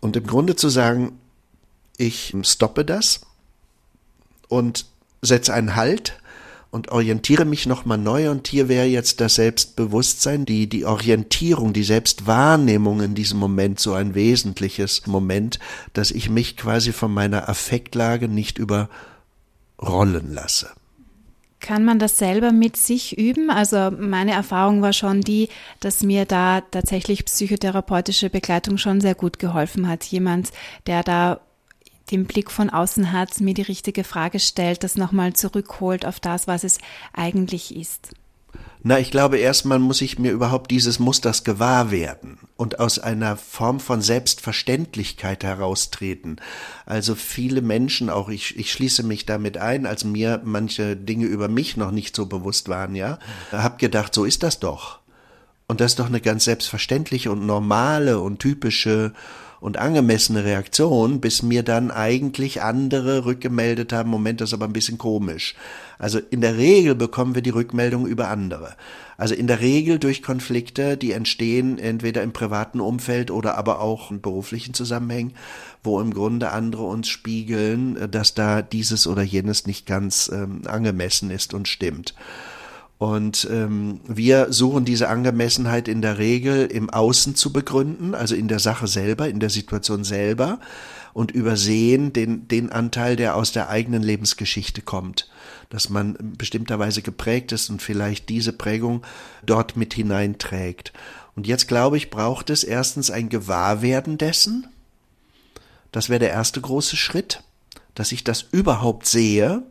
Und 0.00 0.16
im 0.16 0.26
Grunde 0.26 0.56
zu 0.56 0.68
sagen, 0.68 1.20
ich 1.96 2.34
stoppe 2.42 2.84
das 2.84 3.20
und 4.48 4.86
setze 5.22 5.54
einen 5.54 5.76
Halt 5.76 6.19
und 6.70 6.90
orientiere 6.90 7.44
mich 7.44 7.66
nochmal 7.66 7.98
neu 7.98 8.30
und 8.30 8.46
hier 8.46 8.68
wäre 8.68 8.86
jetzt 8.86 9.20
das 9.20 9.34
Selbstbewusstsein, 9.34 10.44
die, 10.44 10.68
die 10.68 10.84
Orientierung, 10.84 11.72
die 11.72 11.82
Selbstwahrnehmung 11.82 13.00
in 13.00 13.14
diesem 13.14 13.38
Moment 13.38 13.80
so 13.80 13.92
ein 13.94 14.14
wesentliches 14.14 15.06
Moment, 15.06 15.58
dass 15.92 16.10
ich 16.10 16.30
mich 16.30 16.56
quasi 16.56 16.92
von 16.92 17.12
meiner 17.12 17.48
Affektlage 17.48 18.28
nicht 18.28 18.58
überrollen 18.58 20.32
lasse. 20.32 20.70
Kann 21.58 21.84
man 21.84 21.98
das 21.98 22.16
selber 22.16 22.52
mit 22.52 22.76
sich 22.76 23.18
üben? 23.18 23.50
Also 23.50 23.90
meine 23.90 24.32
Erfahrung 24.32 24.80
war 24.80 24.94
schon 24.94 25.20
die, 25.20 25.50
dass 25.80 26.02
mir 26.02 26.24
da 26.24 26.62
tatsächlich 26.62 27.26
psychotherapeutische 27.26 28.30
Begleitung 28.30 28.78
schon 28.78 29.02
sehr 29.02 29.14
gut 29.14 29.38
geholfen 29.38 29.86
hat. 29.86 30.04
Jemand, 30.04 30.52
der 30.86 31.02
da 31.02 31.40
den 32.10 32.26
Blick 32.26 32.50
von 32.50 32.70
außen 32.70 33.12
hat, 33.12 33.40
mir 33.40 33.54
die 33.54 33.62
richtige 33.62 34.04
Frage 34.04 34.40
stellt, 34.40 34.84
das 34.84 34.96
nochmal 34.96 35.32
zurückholt 35.32 36.06
auf 36.06 36.20
das, 36.20 36.46
was 36.46 36.64
es 36.64 36.78
eigentlich 37.12 37.74
ist. 37.74 38.10
Na, 38.82 38.98
ich 38.98 39.10
glaube, 39.10 39.36
erstmal 39.36 39.78
muss 39.78 40.00
ich 40.00 40.18
mir 40.18 40.32
überhaupt 40.32 40.70
dieses 40.70 40.98
Musters 40.98 41.44
gewahr 41.44 41.90
werden 41.90 42.38
und 42.56 42.80
aus 42.80 42.98
einer 42.98 43.36
Form 43.36 43.78
von 43.78 44.00
Selbstverständlichkeit 44.00 45.44
heraustreten. 45.44 46.40
Also 46.86 47.14
viele 47.14 47.60
Menschen, 47.60 48.08
auch 48.08 48.30
ich, 48.30 48.58
ich 48.58 48.72
schließe 48.72 49.02
mich 49.02 49.26
damit 49.26 49.58
ein, 49.58 49.84
als 49.84 50.04
mir 50.04 50.40
manche 50.44 50.96
Dinge 50.96 51.26
über 51.26 51.48
mich 51.48 51.76
noch 51.76 51.90
nicht 51.90 52.16
so 52.16 52.24
bewusst 52.24 52.70
waren, 52.70 52.94
ja, 52.94 53.18
hab 53.52 53.78
gedacht, 53.78 54.14
so 54.14 54.24
ist 54.24 54.42
das 54.42 54.60
doch. 54.60 55.00
Und 55.68 55.80
das 55.80 55.92
ist 55.92 55.98
doch 55.98 56.06
eine 56.06 56.22
ganz 56.22 56.44
selbstverständliche 56.44 57.30
und 57.30 57.44
normale 57.44 58.18
und 58.18 58.38
typische 58.38 59.12
und 59.60 59.76
angemessene 59.76 60.44
Reaktion, 60.44 61.20
bis 61.20 61.42
mir 61.42 61.62
dann 61.62 61.90
eigentlich 61.90 62.62
andere 62.62 63.26
rückgemeldet 63.26 63.92
haben, 63.92 64.10
Moment, 64.10 64.40
das 64.40 64.50
ist 64.50 64.54
aber 64.54 64.64
ein 64.64 64.72
bisschen 64.72 64.98
komisch. 64.98 65.54
Also 65.98 66.18
in 66.18 66.40
der 66.40 66.56
Regel 66.56 66.94
bekommen 66.94 67.34
wir 67.34 67.42
die 67.42 67.50
Rückmeldung 67.50 68.06
über 68.06 68.28
andere. 68.28 68.74
Also 69.18 69.34
in 69.34 69.46
der 69.46 69.60
Regel 69.60 69.98
durch 69.98 70.22
Konflikte, 70.22 70.96
die 70.96 71.12
entstehen 71.12 71.78
entweder 71.78 72.22
im 72.22 72.32
privaten 72.32 72.80
Umfeld 72.80 73.30
oder 73.30 73.58
aber 73.58 73.80
auch 73.80 74.10
in 74.10 74.22
beruflichen 74.22 74.72
Zusammenhängen, 74.72 75.34
wo 75.84 76.00
im 76.00 76.14
Grunde 76.14 76.52
andere 76.52 76.84
uns 76.84 77.08
spiegeln, 77.08 78.10
dass 78.10 78.32
da 78.32 78.62
dieses 78.62 79.06
oder 79.06 79.22
jenes 79.22 79.66
nicht 79.66 79.84
ganz 79.84 80.30
ähm, 80.32 80.62
angemessen 80.64 81.30
ist 81.30 81.52
und 81.52 81.68
stimmt. 81.68 82.14
Und 83.00 83.48
ähm, 83.50 84.00
wir 84.06 84.52
suchen 84.52 84.84
diese 84.84 85.08
Angemessenheit 85.08 85.88
in 85.88 86.02
der 86.02 86.18
Regel 86.18 86.66
im 86.66 86.90
Außen 86.90 87.34
zu 87.34 87.50
begründen, 87.50 88.14
also 88.14 88.34
in 88.34 88.46
der 88.46 88.58
Sache 88.58 88.88
selber, 88.88 89.26
in 89.26 89.40
der 89.40 89.48
Situation 89.48 90.04
selber 90.04 90.60
und 91.14 91.30
übersehen 91.30 92.12
den, 92.12 92.46
den 92.46 92.70
Anteil, 92.70 93.16
der 93.16 93.36
aus 93.36 93.52
der 93.52 93.70
eigenen 93.70 94.02
Lebensgeschichte 94.02 94.82
kommt, 94.82 95.30
dass 95.70 95.88
man 95.88 96.14
bestimmterweise 96.36 97.00
geprägt 97.00 97.52
ist 97.52 97.70
und 97.70 97.80
vielleicht 97.80 98.28
diese 98.28 98.52
Prägung 98.52 99.00
dort 99.46 99.78
mit 99.78 99.94
hineinträgt. 99.94 100.92
Und 101.34 101.46
jetzt 101.46 101.68
glaube 101.68 101.96
ich, 101.96 102.10
braucht 102.10 102.50
es 102.50 102.64
erstens 102.64 103.10
ein 103.10 103.30
Gewahrwerden 103.30 104.18
dessen. 104.18 104.66
Das 105.90 106.10
wäre 106.10 106.20
der 106.20 106.32
erste 106.32 106.60
große 106.60 106.98
Schritt, 106.98 107.42
dass 107.94 108.12
ich 108.12 108.24
das 108.24 108.44
überhaupt 108.52 109.06
sehe. 109.06 109.62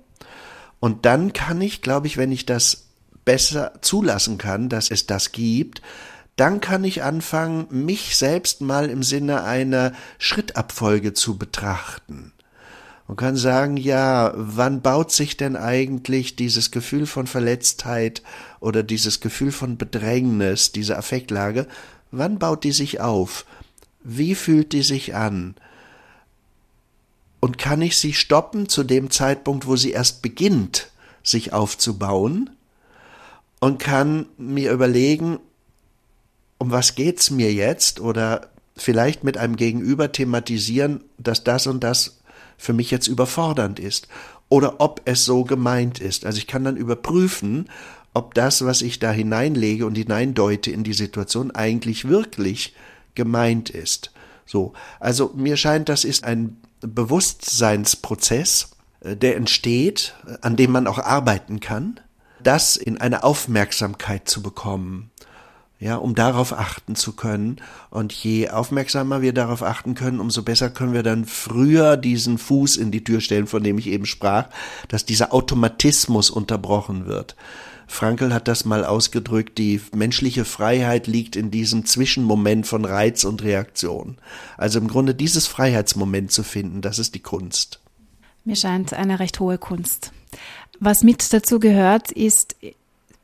Und 0.79 1.05
dann 1.05 1.31
kann 1.31 1.61
ich, 1.61 1.83
glaube 1.83 2.07
ich, 2.07 2.17
wenn 2.17 2.31
ich 2.31 2.47
das 2.47 2.88
besser 3.29 3.73
zulassen 3.81 4.39
kann, 4.39 4.69
dass 4.69 4.89
es 4.89 5.05
das 5.05 5.31
gibt, 5.31 5.83
dann 6.35 6.61
kann 6.61 6.83
ich 6.83 7.03
anfangen, 7.03 7.67
mich 7.69 8.15
selbst 8.15 8.59
mal 8.59 8.89
im 8.89 9.03
Sinne 9.03 9.43
einer 9.43 9.93
Schrittabfolge 10.17 11.13
zu 11.13 11.37
betrachten 11.37 12.31
und 13.05 13.17
kann 13.17 13.35
sagen, 13.35 13.77
ja, 13.77 14.33
wann 14.35 14.81
baut 14.81 15.11
sich 15.11 15.37
denn 15.37 15.55
eigentlich 15.55 16.37
dieses 16.37 16.71
Gefühl 16.71 17.05
von 17.05 17.27
Verletztheit 17.27 18.23
oder 18.61 18.81
dieses 18.81 19.19
Gefühl 19.19 19.51
von 19.51 19.77
Bedrängnis, 19.77 20.71
diese 20.71 20.97
Affektlage, 20.97 21.67
wann 22.09 22.39
baut 22.39 22.63
die 22.63 22.71
sich 22.71 22.99
auf? 22.99 23.45
Wie 24.03 24.33
fühlt 24.33 24.73
die 24.73 24.81
sich 24.81 25.13
an? 25.13 25.53
Und 27.41 27.59
kann 27.59 27.83
ich 27.83 27.95
sie 27.95 28.13
stoppen 28.13 28.67
zu 28.67 28.83
dem 28.83 29.11
Zeitpunkt, 29.11 29.67
wo 29.67 29.75
sie 29.75 29.91
erst 29.91 30.23
beginnt, 30.23 30.89
sich 31.21 31.53
aufzubauen? 31.53 32.49
Und 33.59 33.79
kann 33.79 34.27
mir 34.37 34.71
überlegen, 34.71 35.39
um 36.57 36.71
was 36.71 36.95
geht's 36.95 37.31
mir 37.31 37.53
jetzt 37.53 37.99
oder 37.99 38.49
vielleicht 38.75 39.23
mit 39.23 39.37
einem 39.37 39.55
Gegenüber 39.55 40.11
thematisieren, 40.11 41.03
dass 41.17 41.43
das 41.43 41.67
und 41.67 41.83
das 41.83 42.19
für 42.57 42.73
mich 42.73 42.91
jetzt 42.91 43.07
überfordernd 43.07 43.79
ist 43.79 44.07
oder 44.49 44.79
ob 44.79 45.01
es 45.05 45.25
so 45.25 45.43
gemeint 45.43 45.99
ist. 45.99 46.25
Also 46.25 46.37
ich 46.37 46.47
kann 46.47 46.63
dann 46.63 46.77
überprüfen, 46.77 47.69
ob 48.13 48.33
das, 48.33 48.65
was 48.65 48.81
ich 48.81 48.99
da 48.99 49.11
hineinlege 49.11 49.85
und 49.85 49.95
hineindeute 49.95 50.71
in 50.71 50.83
die 50.83 50.93
Situation 50.93 51.51
eigentlich 51.51 52.07
wirklich 52.07 52.73
gemeint 53.15 53.69
ist. 53.69 54.11
So. 54.45 54.73
Also 54.99 55.31
mir 55.35 55.57
scheint, 55.57 55.89
das 55.89 56.03
ist 56.03 56.23
ein 56.23 56.57
Bewusstseinsprozess, 56.81 58.71
äh, 59.01 59.15
der 59.15 59.35
entsteht, 59.35 60.15
an 60.41 60.55
dem 60.55 60.71
man 60.71 60.87
auch 60.87 60.99
arbeiten 60.99 61.59
kann 61.59 61.99
das 62.43 62.75
in 62.75 62.99
eine 62.99 63.23
Aufmerksamkeit 63.23 64.29
zu 64.29 64.41
bekommen, 64.41 65.11
ja, 65.79 65.95
um 65.95 66.13
darauf 66.13 66.51
achten 66.53 66.95
zu 66.95 67.13
können. 67.13 67.57
Und 67.89 68.11
je 68.11 68.49
aufmerksamer 68.49 69.21
wir 69.21 69.33
darauf 69.33 69.63
achten 69.63 69.95
können, 69.95 70.19
umso 70.19 70.43
besser 70.43 70.69
können 70.69 70.93
wir 70.93 71.03
dann 71.03 71.25
früher 71.25 71.95
diesen 71.95 72.37
Fuß 72.37 72.77
in 72.77 72.91
die 72.91 73.03
Tür 73.03 73.21
stellen, 73.21 73.47
von 73.47 73.63
dem 73.63 73.77
ich 73.77 73.87
eben 73.87 74.05
sprach, 74.05 74.47
dass 74.89 75.05
dieser 75.05 75.33
Automatismus 75.33 76.29
unterbrochen 76.29 77.05
wird. 77.05 77.35
Frankel 77.87 78.33
hat 78.33 78.47
das 78.47 78.65
mal 78.65 78.85
ausgedrückt, 78.85 79.57
die 79.57 79.81
menschliche 79.95 80.45
Freiheit 80.45 81.07
liegt 81.07 81.35
in 81.35 81.49
diesem 81.49 81.85
Zwischenmoment 81.85 82.67
von 82.67 82.85
Reiz 82.85 83.23
und 83.23 83.41
Reaktion. 83.41 84.17
Also 84.57 84.79
im 84.79 84.87
Grunde 84.87 85.15
dieses 85.15 85.47
Freiheitsmoment 85.47 86.31
zu 86.31 86.43
finden, 86.43 86.81
das 86.81 86.99
ist 86.99 87.15
die 87.15 87.21
Kunst. 87.21 87.79
Mir 88.45 88.55
scheint 88.55 88.93
eine 88.93 89.19
recht 89.19 89.39
hohe 89.39 89.57
Kunst. 89.57 90.11
Was 90.79 91.03
mit 91.03 91.33
dazu 91.33 91.59
gehört, 91.59 92.11
ist, 92.11 92.55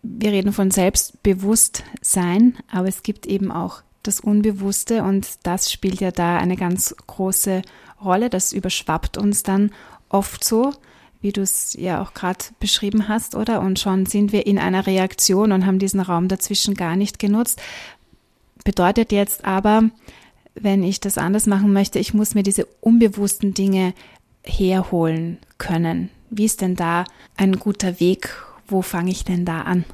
wir 0.04 0.32
reden 0.32 0.52
von 0.52 0.72
Selbstbewusstsein, 0.72 2.58
aber 2.70 2.88
es 2.88 3.02
gibt 3.02 3.26
eben 3.26 3.52
auch 3.52 3.82
das 4.04 4.20
Unbewusste 4.20 5.04
und 5.04 5.28
das 5.44 5.72
spielt 5.72 6.00
ja 6.00 6.12
da 6.12 6.38
eine 6.38 6.58
ganz 6.58 6.96
große 7.08 7.62
Rolle. 8.04 8.30
Das 8.30 8.54
überschwappt 8.54 9.18
uns 9.18 9.44
dann 9.44 9.72
oft 10.10 10.44
so, 10.44 10.74
wie 11.22 11.32
du 11.32 11.42
es 11.42 11.74
ja 11.74 12.02
auch 12.02 12.14
gerade 12.14 12.46
beschrieben 12.60 13.08
hast, 13.08 13.36
oder? 13.36 13.62
Und 13.62 13.80
schon 13.80 14.06
sind 14.06 14.32
wir 14.32 14.46
in 14.46 14.60
einer 14.60 14.86
Reaktion 14.86 15.52
und 15.52 15.66
haben 15.66 15.80
diesen 15.80 16.02
Raum 16.02 16.28
dazwischen 16.28 16.76
gar 16.76 16.96
nicht 16.96 17.20
genutzt. 17.20 17.62
Bedeutet 18.64 19.12
jetzt 19.12 19.46
aber, 19.46 19.90
wenn 20.56 20.84
ich 20.84 21.00
das 21.00 21.18
anders 21.18 21.48
machen 21.48 21.74
möchte, 21.74 22.00
ich 22.00 22.14
muss 22.14 22.36
mir 22.36 22.44
diese 22.44 22.66
unbewussten 22.82 23.54
Dinge 23.54 23.94
herholen 24.44 25.40
können. 25.58 26.10
Wie 26.38 26.46
ist 26.46 26.60
denn 26.60 26.76
da 26.76 27.06
ein 27.38 27.60
guter 27.60 28.00
Weg? 28.02 28.30
Wo 28.68 28.82
fange 28.82 29.12
ich 29.12 29.24
denn 29.24 29.46
da 29.46 29.62
an? 29.62 29.86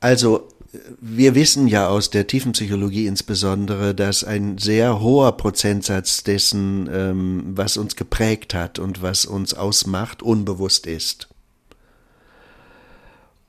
Also 0.00 0.48
wir 1.00 1.34
wissen 1.34 1.68
ja 1.68 1.88
aus 1.88 2.10
der 2.10 2.26
Tiefenpsychologie 2.26 3.06
insbesondere, 3.06 3.94
dass 3.94 4.24
ein 4.24 4.58
sehr 4.58 5.00
hoher 5.00 5.36
Prozentsatz 5.36 6.22
dessen, 6.22 6.88
ähm, 6.92 7.44
was 7.54 7.78
uns 7.78 7.96
geprägt 7.96 8.52
hat 8.52 8.78
und 8.78 9.00
was 9.00 9.24
uns 9.24 9.54
ausmacht, 9.54 10.22
unbewusst 10.22 10.86
ist. 10.86 11.28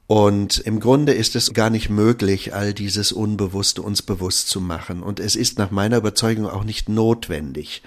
Und 0.08 0.60
im 0.60 0.80
Grunde 0.80 1.14
ist 1.14 1.36
es 1.36 1.54
gar 1.54 1.70
nicht 1.70 1.90
möglich, 1.90 2.54
all 2.54 2.74
dieses 2.74 3.12
Unbewusste 3.12 3.82
uns 3.82 4.02
bewusst 4.02 4.50
zu 4.50 4.62
machen. 4.62 5.02
Und 5.02 5.20
es 5.20 5.36
ist 5.36 5.58
nach 5.58 5.72
meiner 5.72 5.98
Überzeugung 5.98 6.48
auch 6.48 6.64
nicht 6.64 6.88
notwendig, 6.88 7.82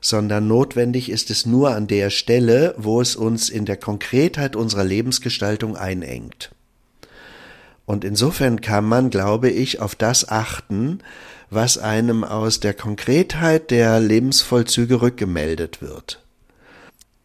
sondern 0.00 0.46
notwendig 0.46 1.10
ist 1.10 1.30
es 1.30 1.46
nur 1.46 1.74
an 1.74 1.86
der 1.86 2.10
Stelle, 2.10 2.74
wo 2.76 3.00
es 3.00 3.16
uns 3.16 3.48
in 3.48 3.64
der 3.64 3.76
Konkretheit 3.76 4.56
unserer 4.56 4.84
Lebensgestaltung 4.84 5.76
einengt. 5.76 6.50
Und 7.86 8.04
insofern 8.04 8.60
kann 8.60 8.84
man, 8.84 9.10
glaube 9.10 9.50
ich, 9.50 9.80
auf 9.80 9.94
das 9.94 10.28
achten, 10.28 10.98
was 11.50 11.78
einem 11.78 12.24
aus 12.24 12.60
der 12.60 12.74
Konkretheit 12.74 13.70
der 13.70 13.98
Lebensvollzüge 14.00 15.00
rückgemeldet 15.00 15.80
wird. 15.80 16.22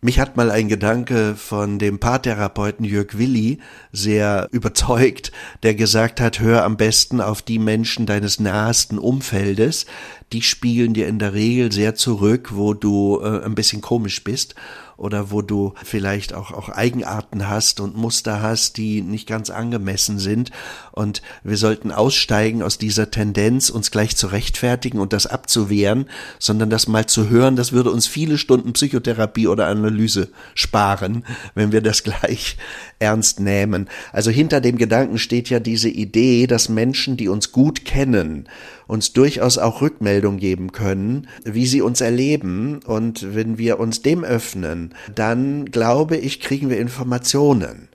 Mich 0.04 0.20
hat 0.20 0.36
mal 0.36 0.52
ein 0.52 0.68
Gedanke 0.68 1.34
von 1.34 1.80
dem 1.80 1.98
Paartherapeuten 1.98 2.84
Jörg 2.84 3.18
Willi 3.18 3.60
sehr 3.94 4.50
überzeugt, 4.52 5.32
der 5.64 5.76
gesagt 5.76 6.20
hat, 6.20 6.42
hör 6.42 6.66
am 6.66 6.76
besten 6.76 7.22
auf 7.22 7.42
die 7.42 7.58
Menschen 7.58 8.06
deines 8.06 8.38
nahesten 8.38 9.00
Umfeldes, 9.00 9.86
die 10.34 10.42
spiegeln 10.42 10.94
dir 10.94 11.08
in 11.08 11.20
der 11.20 11.34
Regel 11.34 11.72
sehr 11.72 11.96
zurück, 11.96 12.50
wo 12.54 12.74
du 12.74 13.22
äh, 13.22 13.46
ein 13.46 13.56
bisschen 13.56 13.82
komisch 13.82 14.24
bist 14.24 14.56
oder 14.98 15.32
wo 15.32 15.42
du 15.42 15.74
vielleicht 15.84 16.34
auch, 16.34 16.52
auch 16.52 16.70
Eigenarten 16.70 17.48
hast 17.48 17.80
und 17.80 17.96
Muster 17.96 18.42
hast, 18.42 18.78
die 18.78 19.02
nicht 19.02 19.28
ganz 19.28 19.50
angemessen 19.50 20.20
sind. 20.20 20.52
Und 20.92 21.22
wir 21.44 21.58
sollten 21.58 21.92
aussteigen 21.92 22.62
aus 22.62 22.78
dieser 22.78 23.12
Tendenz, 23.12 23.70
uns 23.70 23.92
gleich 23.92 24.16
zu 24.16 24.28
rechtfertigen 24.28 25.00
und 25.00 25.14
das 25.14 25.28
abzuwehren, 25.28 26.06
sondern 26.40 26.70
das 26.70 26.88
mal 26.88 27.06
zu 27.06 27.30
hören, 27.30 27.56
das 27.56 27.72
würde 27.72 27.92
uns 27.92 28.08
viele 28.08 28.38
Stunden 28.38 28.74
Psychotherapie 28.74 29.48
oder 29.48 29.68
Analyse 29.68 30.30
sparen, 30.54 31.26
wenn 31.56 31.72
wir 31.72 31.82
das 31.82 32.04
gleich 32.04 32.58
ernst 33.00 33.40
nehmen. 33.40 33.90
Also 34.12 34.32
hinter 34.32 34.62
dem 34.62 34.78
Gedanken 34.78 35.18
steht 35.18 35.50
ja 35.50 35.60
diese 35.60 35.90
Idee, 35.90 36.48
dass 36.48 36.70
Menschen, 36.70 37.18
die 37.18 37.28
uns 37.28 37.52
gut 37.52 37.86
kennen, 37.86 38.48
uns 38.88 39.14
durchaus 39.14 39.58
auch 39.58 39.82
Rückmeldung 39.82 40.38
geben 40.38 40.72
können, 40.72 41.28
wie 41.44 41.66
sie 41.66 41.82
uns 41.82 42.02
erleben. 42.02 42.80
Und 42.86 43.36
wenn 43.36 43.58
wir 43.58 43.80
uns 43.80 44.02
dem 44.02 44.24
öffnen, 44.24 44.94
dann 45.14 45.66
glaube 45.66 46.18
ich, 46.18 46.40
kriegen 46.40 46.70
wir 46.70 46.80
Informationen. 46.80 47.90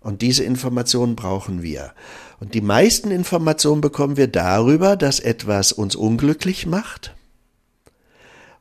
Und 0.00 0.22
diese 0.22 0.44
Informationen 0.44 1.14
brauchen 1.14 1.62
wir. 1.62 1.92
Und 2.40 2.54
die 2.54 2.62
meisten 2.62 3.10
Informationen 3.10 3.82
bekommen 3.82 4.16
wir 4.16 4.28
darüber, 4.28 4.96
dass 4.96 5.20
etwas 5.20 5.72
uns 5.72 5.94
unglücklich 5.94 6.66
macht 6.66 7.14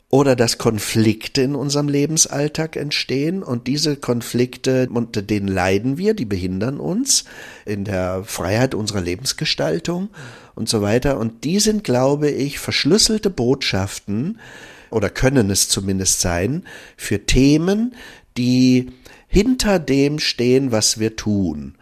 oder 0.09 0.35
dass 0.35 0.57
Konflikte 0.57 1.43
in 1.43 1.55
unserem 1.55 1.87
Lebensalltag 1.87 2.75
entstehen 2.75 3.43
und 3.43 3.67
diese 3.67 3.95
Konflikte, 3.95 4.89
unter 4.91 5.21
denen 5.21 5.47
leiden 5.47 5.97
wir, 5.99 6.15
die 6.15 6.25
behindern 6.25 6.79
uns 6.79 7.25
in 7.65 7.85
der 7.85 8.23
Freiheit 8.23 8.73
unserer 8.73 9.01
Lebensgestaltung 9.01 10.09
und 10.55 10.67
so 10.67 10.81
weiter. 10.81 11.19
Und 11.19 11.43
die 11.43 11.59
sind, 11.59 11.83
glaube 11.83 12.31
ich, 12.31 12.57
verschlüsselte 12.57 13.29
Botschaften 13.29 14.39
oder 14.89 15.11
können 15.11 15.51
es 15.51 15.69
zumindest 15.69 16.21
sein 16.21 16.63
für 16.97 17.27
Themen, 17.27 17.93
die 18.35 18.91
hinter 19.27 19.77
dem 19.77 20.17
stehen, 20.17 20.71
was 20.71 20.99
wir 20.99 21.15
tun 21.15 21.75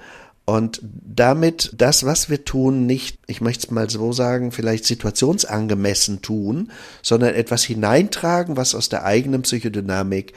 und 0.50 0.80
damit 0.82 1.74
das, 1.76 2.06
was 2.06 2.30
wir 2.30 2.46
tun, 2.46 2.86
nicht, 2.86 3.20
ich 3.28 3.42
möchte 3.42 3.68
es 3.68 3.72
mal 3.72 3.90
so 3.90 4.14
sagen, 4.14 4.54
vielleicht 4.54 4.86
situationsangemessen 4.86 6.22
tun, 6.22 6.72
sondern 7.02 7.36
etwas 7.36 7.66
hineintragen, 7.66 8.56
was 8.56 8.74
aus 8.74 8.88
der 8.88 9.04
eigenen 9.04 9.42
Psychodynamik 9.42 10.32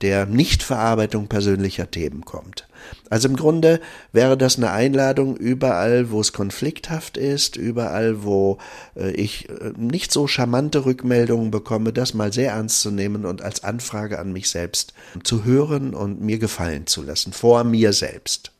der 0.00 0.26
Nichtverarbeitung 0.26 1.28
persönlicher 1.28 1.88
Themen 1.88 2.24
kommt. 2.24 2.66
Also 3.08 3.28
im 3.28 3.36
Grunde 3.36 3.80
wäre 4.10 4.36
das 4.36 4.56
eine 4.56 4.72
Einladung 4.72 5.36
überall, 5.36 6.10
wo 6.10 6.20
es 6.20 6.32
konflikthaft 6.32 7.16
ist, 7.16 7.54
überall, 7.54 8.24
wo 8.24 8.58
äh, 8.96 9.12
ich 9.12 9.48
äh, 9.48 9.72
nicht 9.76 10.10
so 10.10 10.26
charmante 10.26 10.84
Rückmeldungen 10.84 11.52
bekomme, 11.52 11.92
das 11.92 12.14
mal 12.14 12.32
sehr 12.32 12.50
ernst 12.50 12.80
zu 12.80 12.90
nehmen 12.90 13.24
und 13.24 13.42
als 13.42 13.62
Anfrage 13.62 14.18
an 14.18 14.32
mich 14.32 14.50
selbst 14.50 14.92
zu 15.22 15.44
hören 15.44 15.94
und 15.94 16.20
mir 16.20 16.40
gefallen 16.40 16.88
zu 16.88 17.02
lassen, 17.02 17.32
vor 17.32 17.62
mir 17.62 17.92
selbst. 17.92 18.51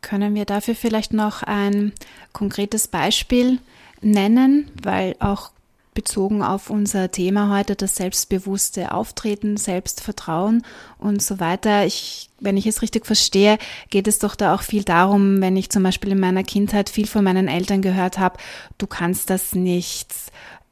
Können 0.00 0.34
wir 0.34 0.44
dafür 0.44 0.74
vielleicht 0.74 1.12
noch 1.12 1.42
ein 1.42 1.92
konkretes 2.32 2.88
Beispiel 2.88 3.58
nennen, 4.00 4.70
weil 4.82 5.16
auch 5.18 5.50
bezogen 5.98 6.44
auf 6.44 6.70
unser 6.70 7.10
Thema 7.10 7.52
heute, 7.52 7.74
das 7.74 7.96
selbstbewusste 7.96 8.92
Auftreten, 8.92 9.56
Selbstvertrauen 9.56 10.62
und 10.98 11.20
so 11.20 11.40
weiter. 11.40 11.86
Ich, 11.86 12.30
wenn 12.38 12.56
ich 12.56 12.68
es 12.68 12.82
richtig 12.82 13.04
verstehe, 13.04 13.58
geht 13.90 14.06
es 14.06 14.20
doch 14.20 14.36
da 14.36 14.54
auch 14.54 14.62
viel 14.62 14.84
darum, 14.84 15.40
wenn 15.40 15.56
ich 15.56 15.70
zum 15.70 15.82
Beispiel 15.82 16.12
in 16.12 16.20
meiner 16.20 16.44
Kindheit 16.44 16.88
viel 16.88 17.08
von 17.08 17.24
meinen 17.24 17.48
Eltern 17.48 17.82
gehört 17.82 18.20
habe, 18.20 18.38
du 18.78 18.86
kannst 18.86 19.28
das 19.28 19.56
nicht 19.56 20.14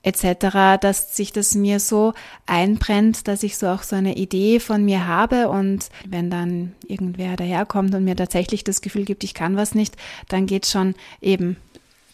etc., 0.06 0.78
dass 0.80 1.16
sich 1.16 1.32
das 1.32 1.56
mir 1.56 1.80
so 1.80 2.14
einbrennt, 2.46 3.26
dass 3.26 3.42
ich 3.42 3.58
so 3.58 3.66
auch 3.66 3.82
so 3.82 3.96
eine 3.96 4.16
Idee 4.16 4.60
von 4.60 4.84
mir 4.84 5.08
habe 5.08 5.48
und 5.48 5.88
wenn 6.06 6.30
dann 6.30 6.74
irgendwer 6.86 7.36
daherkommt 7.36 7.92
und 7.92 8.04
mir 8.04 8.14
tatsächlich 8.14 8.62
das 8.62 8.80
Gefühl 8.80 9.04
gibt, 9.04 9.24
ich 9.24 9.34
kann 9.34 9.56
was 9.56 9.74
nicht, 9.74 9.96
dann 10.28 10.46
geht 10.46 10.66
schon 10.66 10.94
eben 11.20 11.56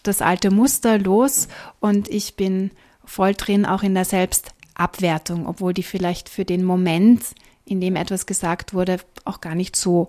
das 0.02 0.22
alte 0.22 0.50
Muster 0.50 0.98
los 0.98 1.48
und 1.81 2.09
ich 2.09 2.35
bin 2.35 2.70
voll 3.05 3.35
drin 3.35 3.66
auch 3.66 3.83
in 3.83 3.94
der 3.94 4.07
Selbstabwertung, 4.07 5.46
obwohl 5.46 5.74
die 5.74 5.83
vielleicht 5.83 6.31
für 6.31 6.46
den 6.46 6.64
Moment, 6.64 7.22
in 7.66 7.83
dem 7.83 7.96
etwas 7.96 8.24
gesagt 8.24 8.72
wurde, 8.72 8.98
auch 9.26 9.42
gar 9.42 9.55
nicht 9.55 9.76
so 9.76 10.09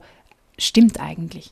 stimmt 0.58 1.02
eigentlich. 1.02 1.52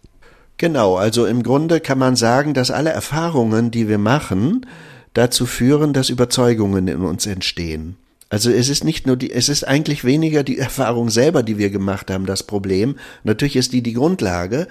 Genau, 0.56 0.96
also 0.96 1.26
im 1.26 1.44
Grunde 1.44 1.82
kann 1.82 1.98
man 1.98 2.16
sagen, 2.16 2.54
dass 2.54 2.72
alle 2.72 2.92
Erfahrungen, 2.92 3.70
die 3.72 3.90
wir 3.90 3.98
machen, 3.98 4.66
dazu 5.14 5.46
führen, 5.46 5.94
dass 5.94 6.10
Überzeugungen 6.10 6.88
in 6.88 7.02
uns 7.02 7.26
entstehen. 7.26 7.98
Also 8.30 8.50
es 8.50 8.70
ist 8.70 8.86
nicht 8.86 9.08
nur 9.08 9.18
die, 9.18 9.32
es 9.32 9.50
ist 9.50 9.68
eigentlich 9.68 10.06
weniger 10.06 10.44
die 10.44 10.58
Erfahrung 10.58 11.10
selber, 11.10 11.44
die 11.44 11.58
wir 11.58 11.70
gemacht 11.70 12.10
haben, 12.10 12.26
das 12.26 12.44
Problem. 12.44 12.96
Natürlich 13.26 13.58
ist 13.58 13.74
die 13.74 13.84
die 13.84 13.94
Grundlage, 13.94 14.68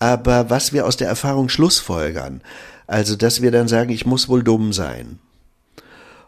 aber 0.00 0.50
was 0.50 0.72
wir 0.72 0.84
aus 0.84 0.96
der 0.96 1.06
Erfahrung 1.06 1.48
schlussfolgern. 1.48 2.40
Also, 2.86 3.14
dass 3.16 3.40
wir 3.40 3.52
dann 3.52 3.68
sagen, 3.68 3.90
ich 3.90 4.04
muss 4.04 4.28
wohl 4.28 4.42
dumm 4.42 4.72
sein. 4.72 5.20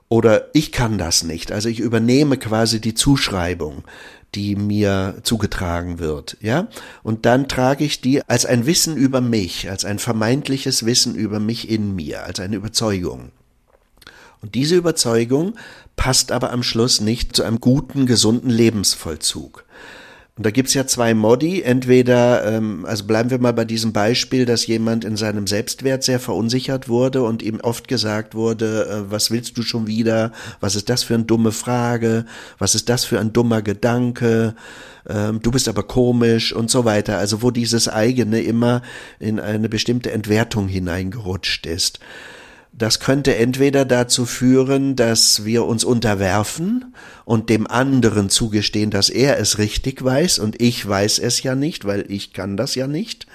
Oder 0.09 0.49
ich 0.55 0.71
kann 0.71 0.99
das 0.99 1.25
nicht. 1.25 1.51
Also 1.51 1.69
ich 1.69 1.81
übernehme 1.81 2.37
quasi 2.37 2.81
die 2.81 2.95
Zuschreibung, 2.95 3.83
die 4.35 4.55
mir 4.55 5.17
zugetragen 5.23 5.99
wird, 5.99 6.37
ja? 6.41 6.69
Und 7.03 7.27
dann 7.27 7.49
trage 7.49 7.85
ich 7.85 8.01
die 8.01 8.23
als 8.29 8.47
ein 8.47 8.67
Wissen 8.67 8.97
über 8.97 9.21
mich, 9.21 9.69
als 9.69 9.85
ein 9.85 9.99
vermeintliches 9.99 10.87
Wissen 10.87 11.15
über 11.17 11.41
mich 11.41 11.69
in 11.69 11.97
mir, 11.97 12.25
als 12.25 12.39
eine 12.39 12.57
Überzeugung. 12.57 13.33
Und 14.47 14.55
diese 14.55 14.77
Überzeugung 14.77 15.57
passt 15.97 16.31
aber 16.31 16.53
am 16.53 16.63
Schluss 16.63 17.01
nicht 17.01 17.35
zu 17.35 17.43
einem 17.43 17.59
guten, 17.59 18.07
gesunden 18.07 18.49
Lebensvollzug. 18.49 19.65
Und 20.37 20.47
da 20.47 20.53
gibt's 20.53 20.73
ja 20.73 20.87
zwei 20.87 21.15
Modi. 21.15 21.63
Entweder, 21.63 22.45
ähm, 22.45 22.87
also 22.87 23.07
bleiben 23.07 23.31
wir 23.31 23.41
mal 23.41 23.55
bei 23.55 23.65
diesem 23.65 23.93
Beispiel, 23.93 24.47
dass 24.47 24.69
jemand 24.69 25.05
in 25.05 25.17
seinem 25.17 25.49
Selbstwert 25.49 26.05
sehr 26.05 26.21
verunsichert 26.21 26.89
wurde 26.89 27.25
und 27.25 27.43
ihm 27.43 27.59
oft 27.61 27.89
gesagt 27.89 28.37
wurde, 28.37 28.87
äh, 28.87 29.11
was 29.11 29.33
willst 29.33 29.59
du 29.59 29.63
schon 29.63 29.89
wieder? 29.89 30.31
Was 30.61 30.77
ist 30.77 30.91
das 30.91 31.03
für 31.03 31.15
eine 31.15 31.25
dumme 31.25 31.51
Frage? 31.51 32.25
Was 32.59 32.77
ist 32.77 32.89
das 32.89 33.05
für 33.05 33.19
ein 33.19 33.33
dummer 33.33 33.63
Gedanke? 33.63 34.55
Ähm, 35.09 35.43
du 35.43 35.51
bist 35.51 35.69
aber 35.69 35.83
komisch 35.83 36.53
und 36.53 36.71
so 36.71 36.85
weiter. 36.85 37.19
Also 37.19 37.43
wo 37.43 37.51
dieses 37.51 37.89
eigene 37.89 38.43
immer 38.43 38.83
in 39.19 39.41
eine 39.41 39.69
bestimmte 39.69 40.13
Entwertung 40.13 40.69
hineingerutscht 40.69 41.67
ist. 41.67 41.99
Das 42.79 43.01
könnte 43.01 43.37
entweder 43.37 43.87
dazu 43.87 44.27
führen, 44.27 44.97
dass 44.97 45.47
wir 45.47 45.65
uns 45.65 45.83
unterwerfen 45.83 46.95
und 47.25 47.49
dem 47.49 47.67
anderen 47.67 48.29
zugestehen, 48.29 48.91
dass 48.91 49.09
er 49.09 49.39
es 49.39 49.57
richtig 49.57 50.05
weiß 50.05 50.39
und 50.39 50.61
ich 50.61 50.87
weiß 50.87 51.19
es 51.21 51.43
ja 51.43 51.55
nicht, 51.55 51.87
weil 51.87 52.05
ich 52.11 52.35
kann 52.35 52.59
das 52.59 52.75
ja 52.75 52.87
nicht. 52.87 53.27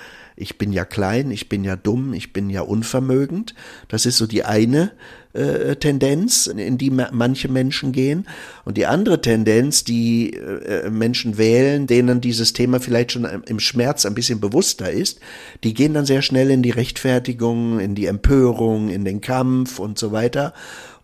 Ich 0.42 0.58
bin 0.58 0.74
ja 0.74 0.86
klein, 0.86 1.30
ich 1.30 1.50
bin 1.50 1.64
ja 1.64 1.76
dumm, 1.76 2.14
ich 2.14 2.34
bin 2.34 2.50
ja 2.50 2.62
unvermögend. 2.62 3.54
Das 3.88 4.06
ist 4.06 4.18
so 4.18 4.26
die 4.26 4.44
eine 4.44 4.92
äh, 5.34 5.76
Tendenz, 5.76 6.48
in 6.48 6.78
die 6.78 6.90
manche 6.90 7.48
Menschen 7.48 7.92
gehen. 7.92 8.28
Und 8.66 8.78
die 8.78 8.88
andere 8.88 9.22
Tendenz, 9.22 9.84
die 9.84 10.34
äh, 10.34 10.90
Menschen 10.90 11.38
wählen, 11.38 11.86
denen 11.86 12.22
dieses 12.22 12.54
Thema 12.54 12.80
vielleicht 12.80 13.12
schon 13.12 13.26
im 13.26 13.60
Schmerz 13.60 14.06
ein 14.06 14.16
bisschen 14.16 14.40
bewusster 14.40 14.90
ist, 14.90 15.20
die 15.64 15.74
gehen 15.74 15.94
dann 15.94 16.06
sehr 16.06 16.24
schnell 16.24 16.50
in 16.50 16.64
die 16.64 16.72
Rechtfertigung, 16.72 17.80
in 17.80 17.94
die 17.94 18.08
Empörung, 18.08 18.90
in 18.90 19.06
den 19.06 19.22
Kampf 19.22 19.80
und 19.80 20.00
so 20.00 20.12
weiter. 20.12 20.54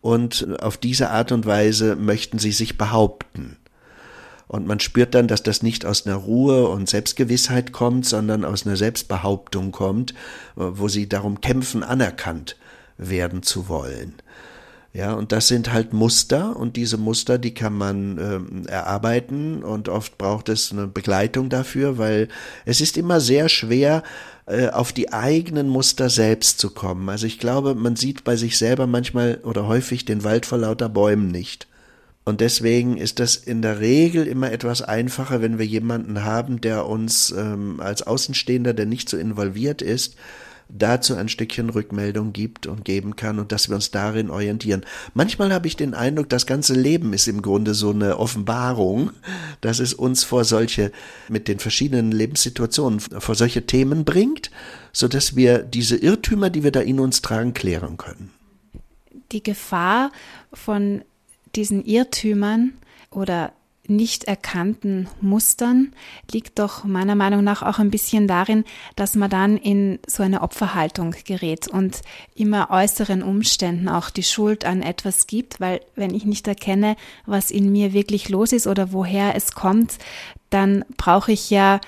Und 0.01 0.47
auf 0.61 0.77
diese 0.77 1.11
Art 1.11 1.31
und 1.31 1.45
Weise 1.45 1.95
möchten 1.95 2.39
sie 2.39 2.51
sich 2.51 2.77
behaupten. 2.77 3.57
Und 4.47 4.65
man 4.65 4.79
spürt 4.79 5.13
dann, 5.13 5.27
dass 5.27 5.43
das 5.43 5.61
nicht 5.61 5.85
aus 5.85 6.05
einer 6.05 6.15
Ruhe 6.15 6.69
und 6.69 6.89
Selbstgewissheit 6.89 7.73
kommt, 7.73 8.05
sondern 8.05 8.45
aus 8.45 8.65
einer 8.65 8.77
Selbstbehauptung 8.77 9.71
kommt, 9.71 10.13
wo 10.55 10.87
sie 10.87 11.09
darum 11.09 11.41
kämpfen, 11.41 11.83
anerkannt 11.83 12.55
werden 12.97 13.43
zu 13.43 13.67
wollen. 13.67 14.13
Ja, 14.93 15.13
und 15.13 15.31
das 15.31 15.47
sind 15.47 15.71
halt 15.71 15.93
Muster 15.93 16.55
und 16.55 16.75
diese 16.75 16.97
Muster, 16.97 17.37
die 17.37 17.53
kann 17.53 17.73
man 17.73 18.17
ähm, 18.17 18.67
erarbeiten 18.67 19.61
und 19.61 19.89
oft 19.89 20.17
braucht 20.17 20.49
es 20.49 20.71
eine 20.71 20.87
Begleitung 20.87 21.49
dafür, 21.49 21.99
weil 21.99 22.29
es 22.65 22.81
ist 22.81 22.97
immer 22.97 23.19
sehr 23.19 23.47
schwer, 23.47 24.01
äh, 24.47 24.69
auf 24.69 24.93
die 24.93 25.13
eigenen 25.13 25.69
Muster 25.69 26.09
selbst 26.09 26.57
zu 26.59 26.71
kommen. 26.71 27.09
Also 27.09 27.27
ich 27.27 27.37
glaube, 27.37 27.75
man 27.75 27.95
sieht 27.95 28.23
bei 28.23 28.37
sich 28.37 28.57
selber 28.57 28.87
manchmal 28.87 29.39
oder 29.43 29.67
häufig 29.67 30.05
den 30.05 30.23
Wald 30.23 30.47
vor 30.47 30.57
lauter 30.57 30.89
Bäumen 30.89 31.27
nicht. 31.27 31.67
Und 32.27 32.41
deswegen 32.41 32.97
ist 32.97 33.19
das 33.19 33.37
in 33.37 33.61
der 33.61 33.79
Regel 33.79 34.27
immer 34.27 34.51
etwas 34.51 34.81
einfacher, 34.81 35.41
wenn 35.41 35.59
wir 35.59 35.65
jemanden 35.65 36.25
haben, 36.25 36.59
der 36.59 36.85
uns 36.85 37.31
ähm, 37.31 37.79
als 37.79 38.05
Außenstehender, 38.05 38.73
der 38.73 38.85
nicht 38.85 39.07
so 39.07 39.15
involviert 39.15 39.81
ist, 39.81 40.17
dazu 40.67 41.15
ein 41.15 41.29
Stückchen 41.29 41.69
Rückmeldung 41.69 42.33
gibt 42.33 42.67
und 42.67 42.83
geben 42.83 43.15
kann 43.15 43.39
und 43.39 43.53
dass 43.53 43.69
wir 43.69 43.75
uns 43.75 43.91
darin 43.91 44.29
orientieren. 44.29 44.85
Manchmal 45.13 45.53
habe 45.53 45.67
ich 45.67 45.77
den 45.77 45.93
Eindruck, 45.93 46.27
das 46.27 46.45
ganze 46.45 46.73
Leben 46.73 47.13
ist 47.13 47.29
im 47.29 47.41
Grunde 47.41 47.73
so 47.73 47.91
eine 47.91 48.19
Offenbarung, 48.19 49.11
dass 49.61 49.79
es 49.79 49.93
uns 49.93 50.25
vor 50.25 50.43
solche, 50.43 50.91
mit 51.29 51.47
den 51.47 51.59
verschiedenen 51.59 52.11
Lebenssituationen, 52.11 52.99
vor 52.99 53.35
solche 53.35 53.65
Themen 53.67 54.03
bringt, 54.03 54.51
so 54.91 55.07
dass 55.07 55.37
wir 55.37 55.59
diese 55.59 55.95
Irrtümer, 55.95 56.49
die 56.49 56.65
wir 56.65 56.73
da 56.73 56.81
in 56.81 56.99
uns 56.99 57.21
tragen, 57.21 57.53
klären 57.53 57.95
können. 57.95 58.33
Die 59.31 59.43
Gefahr 59.43 60.11
von 60.51 61.03
diesen 61.57 61.83
Irrtümern 61.83 62.73
oder 63.11 63.51
nicht 63.89 64.25
erkannten 64.25 65.07
Mustern 65.21 65.93
liegt 66.31 66.59
doch 66.59 66.83
meiner 66.83 67.15
Meinung 67.15 67.43
nach 67.43 67.63
auch 67.63 67.79
ein 67.79 67.89
bisschen 67.89 68.27
darin, 68.27 68.65
dass 68.95 69.15
man 69.15 69.29
dann 69.29 69.57
in 69.57 69.99
so 70.05 70.23
eine 70.23 70.41
Opferhaltung 70.41 71.15
gerät 71.25 71.67
und 71.67 72.01
immer 72.35 72.69
äußeren 72.69 73.23
Umständen 73.23 73.87
auch 73.87 74.09
die 74.09 74.23
Schuld 74.23 74.65
an 74.65 74.81
etwas 74.81 75.27
gibt, 75.27 75.59
weil 75.59 75.79
wenn 75.95 76.13
ich 76.13 76.25
nicht 76.25 76.47
erkenne, 76.47 76.95
was 77.25 77.49
in 77.49 77.71
mir 77.71 77.93
wirklich 77.93 78.29
los 78.29 78.51
ist 78.51 78.67
oder 78.67 78.91
woher 78.91 79.35
es 79.35 79.53
kommt, 79.53 79.97
dann 80.49 80.83
brauche 80.97 81.31
ich 81.31 81.49
ja 81.49 81.79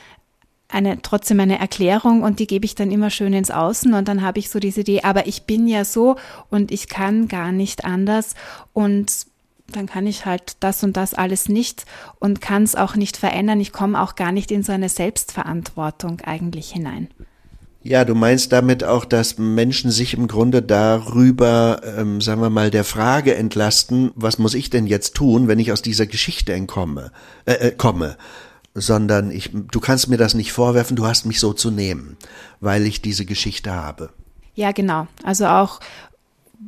eine 0.69 1.01
trotzdem 1.01 1.39
eine 1.39 1.59
Erklärung 1.59 2.21
und 2.21 2.39
die 2.39 2.47
gebe 2.47 2.63
ich 2.63 2.75
dann 2.75 2.91
immer 2.91 3.09
schön 3.09 3.33
ins 3.33 3.49
Außen 3.49 3.93
und 3.93 4.07
dann 4.07 4.21
habe 4.21 4.39
ich 4.39 4.49
so 4.49 4.59
diese 4.59 4.81
Idee, 4.81 5.01
aber 5.01 5.25
ich 5.27 5.43
bin 5.43 5.67
ja 5.67 5.83
so 5.83 6.15
und 6.49 6.71
ich 6.71 6.87
kann 6.87 7.27
gar 7.27 7.51
nicht 7.51 7.85
anders 7.85 8.35
und 8.71 9.25
dann 9.75 9.87
kann 9.87 10.07
ich 10.07 10.25
halt 10.25 10.57
das 10.59 10.83
und 10.83 10.97
das 10.97 11.13
alles 11.13 11.49
nicht 11.49 11.85
und 12.19 12.41
kann 12.41 12.63
es 12.63 12.75
auch 12.75 12.95
nicht 12.95 13.17
verändern. 13.17 13.59
Ich 13.59 13.71
komme 13.71 14.01
auch 14.01 14.15
gar 14.15 14.31
nicht 14.31 14.51
in 14.51 14.63
so 14.63 14.71
eine 14.71 14.89
Selbstverantwortung 14.89 16.21
eigentlich 16.21 16.71
hinein. 16.71 17.09
Ja, 17.81 18.03
du 18.03 18.13
meinst 18.13 18.51
damit 18.51 18.83
auch, 18.83 19.05
dass 19.05 19.37
Menschen 19.37 19.89
sich 19.89 20.13
im 20.13 20.27
Grunde 20.27 20.61
darüber, 20.61 21.81
ähm, 21.97 22.19
sagen 22.19 22.41
wir 22.41 22.49
mal, 22.49 22.71
der 22.71 22.83
Frage 22.83 23.35
entlasten, 23.35 24.11
was 24.15 24.37
muss 24.37 24.53
ich 24.53 24.69
denn 24.69 24.85
jetzt 24.85 25.15
tun, 25.15 25.47
wenn 25.47 25.59
ich 25.59 25.71
aus 25.71 25.81
dieser 25.81 26.05
Geschichte 26.05 26.51
entkomme, 26.53 27.11
äh, 27.45 27.53
äh, 27.53 27.71
komme, 27.71 28.17
sondern 28.73 29.31
ich, 29.31 29.51
du 29.53 29.79
kannst 29.79 30.09
mir 30.09 30.17
das 30.17 30.33
nicht 30.33 30.51
vorwerfen, 30.51 30.97
du 30.97 31.07
hast 31.07 31.25
mich 31.25 31.39
so 31.39 31.53
zu 31.53 31.71
nehmen, 31.71 32.17
weil 32.59 32.85
ich 32.85 33.01
diese 33.01 33.25
Geschichte 33.25 33.71
habe. 33.71 34.09
Ja, 34.55 34.73
genau. 34.73 35.07
Also 35.23 35.47
auch, 35.47 35.79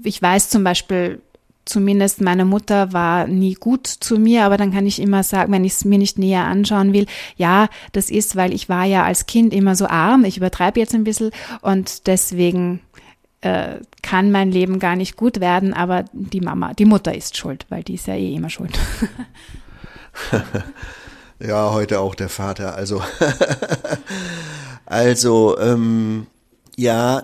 ich 0.03 0.21
weiß 0.21 0.49
zum 0.49 0.63
Beispiel, 0.63 1.21
zumindest 1.65 2.21
meine 2.21 2.45
Mutter 2.45 2.93
war 2.93 3.27
nie 3.27 3.53
gut 3.53 3.87
zu 3.87 4.17
mir, 4.17 4.45
aber 4.45 4.57
dann 4.57 4.73
kann 4.73 4.85
ich 4.85 5.01
immer 5.01 5.23
sagen, 5.23 5.51
wenn 5.51 5.65
ich 5.65 5.73
es 5.73 5.85
mir 5.85 5.97
nicht 5.97 6.17
näher 6.17 6.45
anschauen 6.45 6.93
will, 6.93 7.05
ja, 7.37 7.67
das 7.91 8.09
ist, 8.09 8.35
weil 8.35 8.53
ich 8.53 8.69
war 8.69 8.85
ja 8.85 9.03
als 9.03 9.25
Kind 9.25 9.53
immer 9.53 9.75
so 9.75 9.87
arm, 9.87 10.25
ich 10.25 10.37
übertreibe 10.37 10.79
jetzt 10.79 10.93
ein 10.93 11.03
bisschen 11.03 11.31
und 11.61 12.07
deswegen 12.07 12.81
äh, 13.41 13.79
kann 14.01 14.31
mein 14.31 14.51
Leben 14.51 14.79
gar 14.79 14.95
nicht 14.95 15.15
gut 15.15 15.39
werden, 15.39 15.73
aber 15.73 16.05
die 16.13 16.41
Mama, 16.41 16.73
die 16.73 16.85
Mutter 16.85 17.13
ist 17.15 17.37
schuld, 17.37 17.65
weil 17.69 17.83
die 17.83 17.95
ist 17.95 18.07
ja 18.07 18.15
eh 18.15 18.33
immer 18.33 18.49
schuld. 18.49 18.77
ja, 21.39 21.71
heute 21.71 21.99
auch 21.99 22.15
der 22.15 22.29
Vater, 22.29 22.75
also 22.75 23.01
also 24.85 25.57
ähm, 25.59 26.27
ja, 26.77 27.21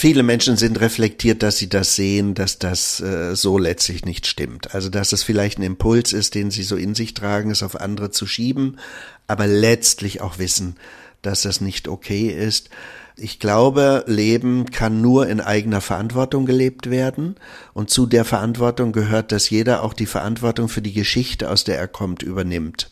Viele 0.00 0.22
Menschen 0.22 0.56
sind 0.56 0.80
reflektiert, 0.80 1.42
dass 1.42 1.58
sie 1.58 1.68
das 1.68 1.96
sehen, 1.96 2.34
dass 2.34 2.60
das 2.60 3.00
äh, 3.00 3.34
so 3.34 3.58
letztlich 3.58 4.04
nicht 4.04 4.28
stimmt. 4.28 4.72
Also 4.72 4.90
dass 4.90 5.10
es 5.10 5.24
vielleicht 5.24 5.58
ein 5.58 5.64
Impuls 5.64 6.12
ist, 6.12 6.36
den 6.36 6.52
sie 6.52 6.62
so 6.62 6.76
in 6.76 6.94
sich 6.94 7.14
tragen, 7.14 7.50
es 7.50 7.64
auf 7.64 7.80
andere 7.80 8.12
zu 8.12 8.24
schieben, 8.24 8.78
aber 9.26 9.48
letztlich 9.48 10.20
auch 10.20 10.38
wissen, 10.38 10.76
dass 11.20 11.42
das 11.42 11.60
nicht 11.60 11.88
okay 11.88 12.28
ist. 12.28 12.70
Ich 13.16 13.40
glaube, 13.40 14.04
Leben 14.06 14.66
kann 14.66 15.00
nur 15.00 15.26
in 15.26 15.40
eigener 15.40 15.80
Verantwortung 15.80 16.46
gelebt 16.46 16.90
werden. 16.90 17.34
Und 17.74 17.90
zu 17.90 18.06
der 18.06 18.24
Verantwortung 18.24 18.92
gehört, 18.92 19.32
dass 19.32 19.50
jeder 19.50 19.82
auch 19.82 19.94
die 19.94 20.06
Verantwortung 20.06 20.68
für 20.68 20.80
die 20.80 20.92
Geschichte, 20.92 21.50
aus 21.50 21.64
der 21.64 21.76
er 21.76 21.88
kommt, 21.88 22.22
übernimmt. 22.22 22.88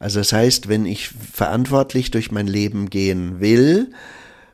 Also 0.00 0.18
das 0.18 0.32
heißt, 0.32 0.68
wenn 0.68 0.86
ich 0.86 1.08
verantwortlich 1.08 2.10
durch 2.10 2.32
mein 2.32 2.48
Leben 2.48 2.90
gehen 2.90 3.38
will, 3.38 3.92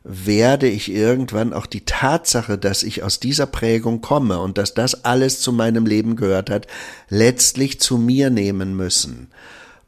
werde 0.09 0.69
ich 0.69 0.93
irgendwann 0.93 1.53
auch 1.53 1.67
die 1.67 1.85
Tatsache, 1.85 2.59
dass 2.59 2.85
ich 2.85 3.03
aus 3.03 3.19
dieser 3.19 3.47
Prägung 3.47 4.01
komme 4.01 4.39
und 4.39 4.57
dass 4.57 4.73
das 4.73 5.05
alles 5.05 5.41
zu 5.41 5.53
meinem 5.53 5.85
Leben 5.85 6.15
gehört 6.15 6.49
hat, 6.49 6.69
letztlich 7.09 7.81
zu 7.81 7.99
mir 7.99 8.31
nehmen 8.31 8.77
müssen. 8.77 9.33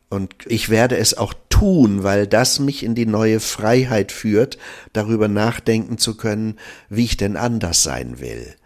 Und 0.08 0.34
ich 0.46 0.70
werde 0.70 0.96
es 0.96 1.16
auch 1.16 1.34
tun, 1.50 2.02
weil 2.02 2.26
das 2.26 2.58
mich 2.58 2.82
in 2.82 2.96
die 2.96 3.06
neue 3.06 3.38
Freiheit 3.38 4.10
führt, 4.10 4.58
darüber 4.92 5.28
nachdenken 5.28 5.98
zu 5.98 6.16
können, 6.16 6.58
wie 6.88 7.04
ich 7.04 7.16
denn 7.16 7.36
anders 7.36 7.84
sein 7.84 8.18
will. 8.18 8.56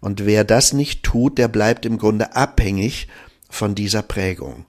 Und 0.00 0.26
wer 0.26 0.44
das 0.44 0.74
nicht 0.74 1.04
tut, 1.04 1.38
der 1.38 1.48
bleibt 1.48 1.86
im 1.86 1.96
Grunde 1.96 2.36
abhängig 2.36 3.08
von 3.48 3.74
dieser 3.74 4.02
Prägung. 4.02 4.66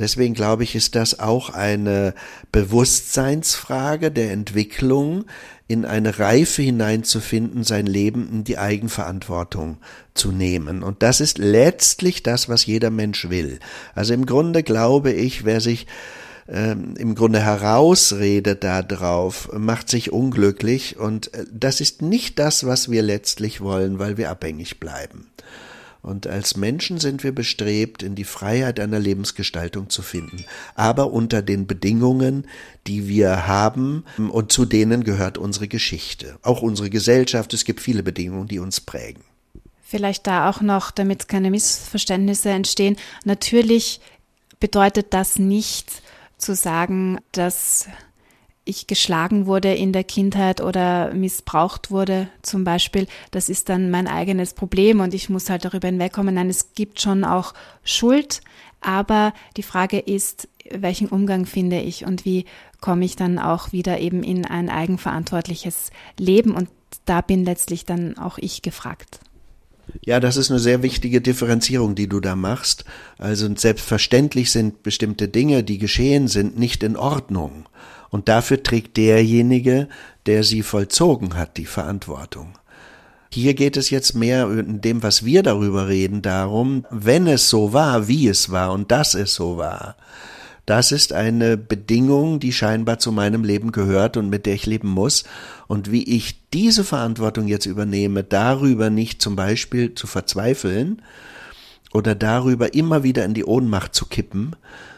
Deswegen 0.00 0.34
glaube 0.34 0.62
ich, 0.62 0.74
ist 0.74 0.94
das 0.94 1.18
auch 1.18 1.50
eine 1.50 2.14
Bewusstseinsfrage 2.52 4.10
der 4.10 4.32
Entwicklung, 4.32 5.24
in 5.68 5.84
eine 5.84 6.18
Reife 6.18 6.62
hineinzufinden, 6.62 7.62
sein 7.62 7.86
Leben 7.86 8.28
in 8.32 8.44
die 8.44 8.56
Eigenverantwortung 8.56 9.76
zu 10.14 10.32
nehmen. 10.32 10.82
Und 10.82 11.02
das 11.02 11.20
ist 11.20 11.36
letztlich 11.36 12.22
das, 12.22 12.48
was 12.48 12.64
jeder 12.64 12.90
Mensch 12.90 13.28
will. 13.28 13.60
Also 13.94 14.14
im 14.14 14.24
Grunde 14.24 14.62
glaube 14.62 15.12
ich, 15.12 15.44
wer 15.44 15.60
sich 15.60 15.86
ähm, 16.48 16.94
im 16.96 17.14
Grunde 17.14 17.40
herausredet 17.40 18.64
darauf, 18.64 19.50
macht 19.52 19.90
sich 19.90 20.10
unglücklich 20.10 20.98
und 20.98 21.34
äh, 21.34 21.44
das 21.52 21.82
ist 21.82 22.00
nicht 22.00 22.38
das, 22.38 22.64
was 22.64 22.90
wir 22.90 23.02
letztlich 23.02 23.60
wollen, 23.60 23.98
weil 23.98 24.16
wir 24.16 24.30
abhängig 24.30 24.80
bleiben. 24.80 25.26
Und 26.00 26.26
als 26.26 26.56
Menschen 26.56 26.98
sind 26.98 27.24
wir 27.24 27.34
bestrebt, 27.34 28.02
in 28.02 28.14
die 28.14 28.24
Freiheit 28.24 28.78
einer 28.80 28.98
Lebensgestaltung 28.98 29.90
zu 29.90 30.02
finden, 30.02 30.44
aber 30.74 31.12
unter 31.12 31.42
den 31.42 31.66
Bedingungen, 31.66 32.46
die 32.86 33.08
wir 33.08 33.46
haben, 33.46 34.04
und 34.16 34.52
zu 34.52 34.64
denen 34.64 35.04
gehört 35.04 35.38
unsere 35.38 35.68
Geschichte, 35.68 36.38
auch 36.42 36.62
unsere 36.62 36.88
Gesellschaft. 36.88 37.52
Es 37.52 37.64
gibt 37.64 37.80
viele 37.80 38.02
Bedingungen, 38.02 38.48
die 38.48 38.58
uns 38.58 38.80
prägen. 38.80 39.22
Vielleicht 39.82 40.26
da 40.26 40.50
auch 40.50 40.60
noch, 40.60 40.90
damit 40.90 41.28
keine 41.28 41.50
Missverständnisse 41.50 42.50
entstehen. 42.50 42.96
Natürlich 43.24 44.00
bedeutet 44.60 45.14
das 45.14 45.38
nicht 45.38 46.02
zu 46.36 46.54
sagen, 46.54 47.18
dass 47.32 47.88
ich 48.68 48.86
geschlagen 48.86 49.46
wurde 49.46 49.74
in 49.74 49.92
der 49.92 50.04
Kindheit 50.04 50.60
oder 50.60 51.12
missbraucht 51.14 51.90
wurde 51.90 52.28
zum 52.42 52.64
Beispiel, 52.64 53.06
das 53.30 53.48
ist 53.48 53.68
dann 53.68 53.90
mein 53.90 54.06
eigenes 54.06 54.54
Problem 54.54 55.00
und 55.00 55.14
ich 55.14 55.28
muss 55.28 55.50
halt 55.50 55.64
darüber 55.64 55.88
hinwegkommen. 55.88 56.34
Nein, 56.34 56.50
es 56.50 56.74
gibt 56.74 57.00
schon 57.00 57.24
auch 57.24 57.54
Schuld, 57.82 58.40
aber 58.80 59.32
die 59.56 59.62
Frage 59.62 59.98
ist, 59.98 60.48
welchen 60.70 61.08
Umgang 61.08 61.46
finde 61.46 61.80
ich 61.80 62.04
und 62.04 62.24
wie 62.24 62.44
komme 62.80 63.04
ich 63.04 63.16
dann 63.16 63.38
auch 63.38 63.72
wieder 63.72 63.98
eben 64.00 64.22
in 64.22 64.44
ein 64.44 64.68
eigenverantwortliches 64.68 65.90
Leben 66.18 66.52
und 66.52 66.68
da 67.06 67.20
bin 67.20 67.44
letztlich 67.44 67.84
dann 67.84 68.18
auch 68.18 68.38
ich 68.38 68.62
gefragt. 68.62 69.20
Ja, 70.04 70.20
das 70.20 70.36
ist 70.36 70.50
eine 70.50 70.60
sehr 70.60 70.82
wichtige 70.82 71.20
Differenzierung, 71.20 71.94
die 71.94 72.08
du 72.08 72.20
da 72.20 72.36
machst. 72.36 72.84
Also 73.18 73.48
selbstverständlich 73.54 74.50
sind 74.50 74.82
bestimmte 74.82 75.28
Dinge, 75.28 75.64
die 75.64 75.78
geschehen 75.78 76.28
sind, 76.28 76.58
nicht 76.58 76.82
in 76.82 76.96
Ordnung. 76.96 77.68
Und 78.10 78.28
dafür 78.28 78.62
trägt 78.62 78.96
derjenige, 78.96 79.88
der 80.26 80.44
sie 80.44 80.62
vollzogen 80.62 81.36
hat, 81.36 81.56
die 81.56 81.66
Verantwortung. 81.66 82.54
Hier 83.30 83.52
geht 83.54 83.76
es 83.76 83.90
jetzt 83.90 84.14
mehr 84.14 84.50
in 84.50 84.80
dem, 84.80 85.02
was 85.02 85.24
wir 85.24 85.42
darüber 85.42 85.88
reden, 85.88 86.22
darum, 86.22 86.86
wenn 86.90 87.26
es 87.26 87.50
so 87.50 87.74
war, 87.74 88.08
wie 88.08 88.28
es 88.28 88.50
war 88.50 88.72
und 88.72 88.90
dass 88.90 89.14
es 89.14 89.34
so 89.34 89.58
war. 89.58 89.96
Das 90.68 90.92
ist 90.92 91.14
eine 91.14 91.56
Bedingung, 91.56 92.40
die 92.40 92.52
scheinbar 92.52 92.98
zu 92.98 93.10
meinem 93.10 93.42
Leben 93.42 93.72
gehört 93.72 94.18
und 94.18 94.28
mit 94.28 94.44
der 94.44 94.52
ich 94.52 94.66
leben 94.66 94.88
muss. 94.88 95.24
Und 95.66 95.90
wie 95.90 96.02
ich 96.02 96.46
diese 96.50 96.84
Verantwortung 96.84 97.48
jetzt 97.48 97.64
übernehme, 97.64 98.22
darüber 98.22 98.90
nicht 98.90 99.22
zum 99.22 99.34
Beispiel 99.34 99.94
zu 99.94 100.06
verzweifeln 100.06 101.00
oder 101.94 102.14
darüber 102.14 102.74
immer 102.74 103.02
wieder 103.02 103.24
in 103.24 103.32
die 103.32 103.46
Ohnmacht 103.46 103.94
zu 103.94 104.04
kippen, 104.04 104.56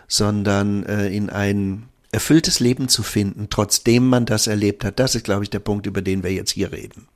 sondern 0.09 0.83
äh, 0.87 1.07
in 1.07 1.31
ein 1.31 1.85
erfülltes 2.11 2.59
Leben 2.59 2.89
zu 2.89 3.05
finden, 3.05 3.47
trotzdem 3.49 4.09
man 4.09 4.27
das 4.27 4.49
erlebt 4.49 4.85
hat. 4.85 4.99
Das 4.99 5.15
ist, 5.15 5.23
glaube 5.23 5.45
ich, 5.45 5.51
der 5.51 5.61
Punkt, 5.61 5.87
über 5.87 6.03
den 6.03 6.25
wir 6.25 6.33
jetzt 6.33 6.51
hier 6.51 6.73
reden 6.73 7.07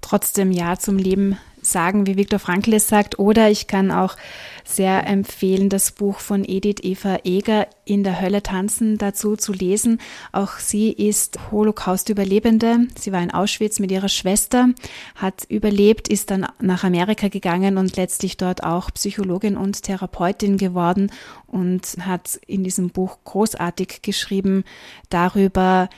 trotzdem 0.00 0.52
Ja 0.52 0.78
zum 0.78 0.96
Leben 0.96 1.38
sagen, 1.70 2.06
wie 2.06 2.16
Viktor 2.16 2.38
Frankl 2.38 2.74
es 2.74 2.88
sagt. 2.88 3.18
Oder 3.18 3.50
ich 3.50 3.66
kann 3.66 3.90
auch 3.90 4.16
sehr 4.64 5.06
empfehlen, 5.06 5.68
das 5.68 5.92
Buch 5.92 6.20
von 6.20 6.44
Edith 6.44 6.80
Eva 6.82 7.18
Eger 7.24 7.66
in 7.84 8.04
der 8.04 8.20
Hölle 8.20 8.42
tanzen 8.42 8.98
dazu 8.98 9.36
zu 9.36 9.52
lesen. 9.52 10.00
Auch 10.32 10.58
sie 10.58 10.92
ist 10.92 11.38
Holocaust-Überlebende. 11.50 12.86
Sie 12.98 13.12
war 13.12 13.22
in 13.22 13.30
Auschwitz 13.30 13.78
mit 13.78 13.90
ihrer 13.90 14.10
Schwester, 14.10 14.68
hat 15.14 15.44
überlebt, 15.48 16.08
ist 16.08 16.30
dann 16.30 16.46
nach 16.60 16.84
Amerika 16.84 17.28
gegangen 17.28 17.78
und 17.78 17.96
letztlich 17.96 18.36
dort 18.36 18.62
auch 18.62 18.90
Psychologin 18.92 19.56
und 19.56 19.82
Therapeutin 19.82 20.58
geworden 20.58 21.10
und 21.46 21.96
hat 22.00 22.38
in 22.46 22.62
diesem 22.62 22.90
Buch 22.90 23.18
großartig 23.24 24.02
geschrieben 24.02 24.64
darüber, 25.08 25.88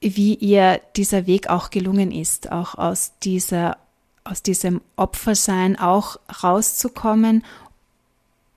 wie 0.00 0.34
ihr 0.34 0.80
dieser 0.96 1.26
Weg 1.26 1.48
auch 1.48 1.70
gelungen 1.70 2.12
ist, 2.12 2.52
auch 2.52 2.74
aus 2.74 3.12
dieser, 3.22 3.78
aus 4.24 4.42
diesem 4.42 4.80
Opfersein 4.96 5.78
auch 5.78 6.18
rauszukommen, 6.42 7.44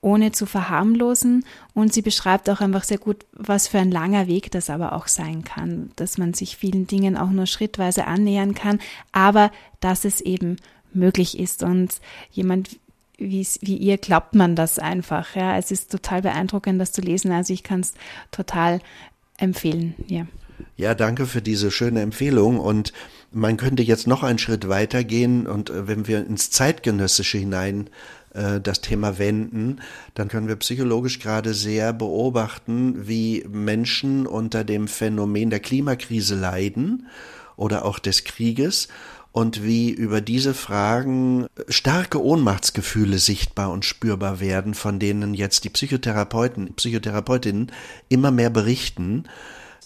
ohne 0.02 0.32
zu 0.32 0.46
verharmlosen. 0.46 1.46
Und 1.74 1.94
sie 1.94 2.02
beschreibt 2.02 2.50
auch 2.50 2.62
einfach 2.62 2.84
sehr 2.84 2.98
gut, 2.98 3.26
was 3.34 3.68
für 3.68 3.80
ein 3.80 3.92
langer 3.92 4.28
Weg 4.28 4.52
das 4.52 4.70
aber 4.70 4.94
auch 4.94 5.08
sein 5.08 5.44
kann, 5.44 5.92
dass 5.98 6.18
man 6.18 6.34
sich 6.34 6.56
vielen 6.58 6.88
Dingen 6.88 7.18
auch 7.18 7.30
nur 7.30 7.46
schrittweise 7.46 8.06
annähern 8.06 8.54
kann, 8.54 8.80
aber 9.12 9.52
dass 9.80 10.06
es 10.06 10.22
eben 10.22 10.58
möglich 10.94 11.38
ist 11.38 11.64
und 11.64 12.00
jemand 12.32 12.80
wie, 13.18 13.46
wie 13.62 13.78
ihr 13.78 13.98
glaubt 13.98 14.36
man 14.36 14.56
das 14.56 14.80
einfach. 14.80 15.36
Ja, 15.36 15.58
es 15.58 15.72
ist 15.72 15.92
total 15.92 16.22
beeindruckend, 16.22 16.80
das 16.80 16.92
zu 16.92 17.02
lesen. 17.02 17.32
Also 17.32 17.52
ich 17.52 17.64
kann 17.64 17.80
es 17.80 17.94
total 18.32 18.80
empfehlen. 19.38 19.96
Ja. 20.08 20.28
Ja, 20.76 20.94
danke 20.96 21.26
für 21.26 21.42
diese 21.42 21.72
schöne 21.72 22.02
Empfehlung. 22.02 22.60
Und 22.60 22.94
man 23.32 23.58
könnte 23.58 23.84
jetzt 23.84 24.08
noch 24.08 24.24
einen 24.24 24.40
Schritt 24.40 24.68
weiter 24.68 25.04
gehen 25.04 25.48
und 25.48 25.70
äh, 25.70 25.88
wenn 25.88 26.08
wir 26.08 26.26
ins 26.26 26.50
Zeitgenössische 26.50 27.38
hinein 27.38 27.90
äh, 28.34 28.60
das 28.62 28.82
Thema 28.82 29.18
wenden, 29.18 29.82
dann 30.14 30.28
können 30.28 30.48
wir 30.48 30.56
psychologisch 30.58 31.20
gerade 31.20 31.54
sehr 31.54 31.94
beobachten, 31.94 33.08
wie 33.08 33.46
Menschen 33.50 34.26
unter 34.26 34.64
dem 34.64 34.88
Phänomen 34.88 35.50
der 35.50 35.60
Klimakrise 35.60 36.36
leiden 36.36 37.08
oder 37.56 37.86
auch 37.86 38.00
des 38.00 38.24
Krieges 38.24 38.88
und 39.32 39.64
wie 39.64 39.92
über 39.92 40.22
diese 40.22 40.54
Fragen 40.54 41.46
starke 41.68 42.24
Ohnmachtsgefühle 42.24 43.20
sichtbar 43.20 43.72
und 43.72 43.86
spürbar 43.86 44.40
werden, 44.40 44.74
von 44.74 45.00
denen 45.00 45.34
jetzt 45.34 45.64
die 45.64 45.70
Psychotherapeuten, 45.70 46.74
Psychotherapeutinnen 46.74 47.72
immer 48.10 48.32
mehr 48.32 48.50
berichten 48.50 49.26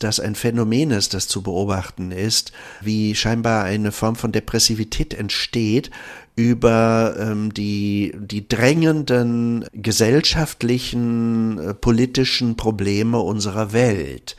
das 0.04 0.20
ein 0.20 0.36
Phänomen 0.36 0.92
ist, 0.92 1.14
das 1.14 1.28
zu 1.28 1.42
beobachten 1.42 2.12
ist, 2.12 2.52
wie 2.82 3.16
scheinbar 3.16 3.64
eine 3.64 3.92
Form 3.92 4.16
von 4.16 4.32
Depressivität 4.32 5.14
entsteht 5.14 5.92
über 6.36 7.16
ähm, 7.20 7.54
die, 7.54 8.14
die 8.18 8.48
drängenden 8.48 9.66
gesellschaftlichen, 9.74 11.58
äh, 11.58 11.74
politischen 11.74 12.56
Probleme 12.56 13.20
unserer 13.20 13.74
Welt. 13.74 14.38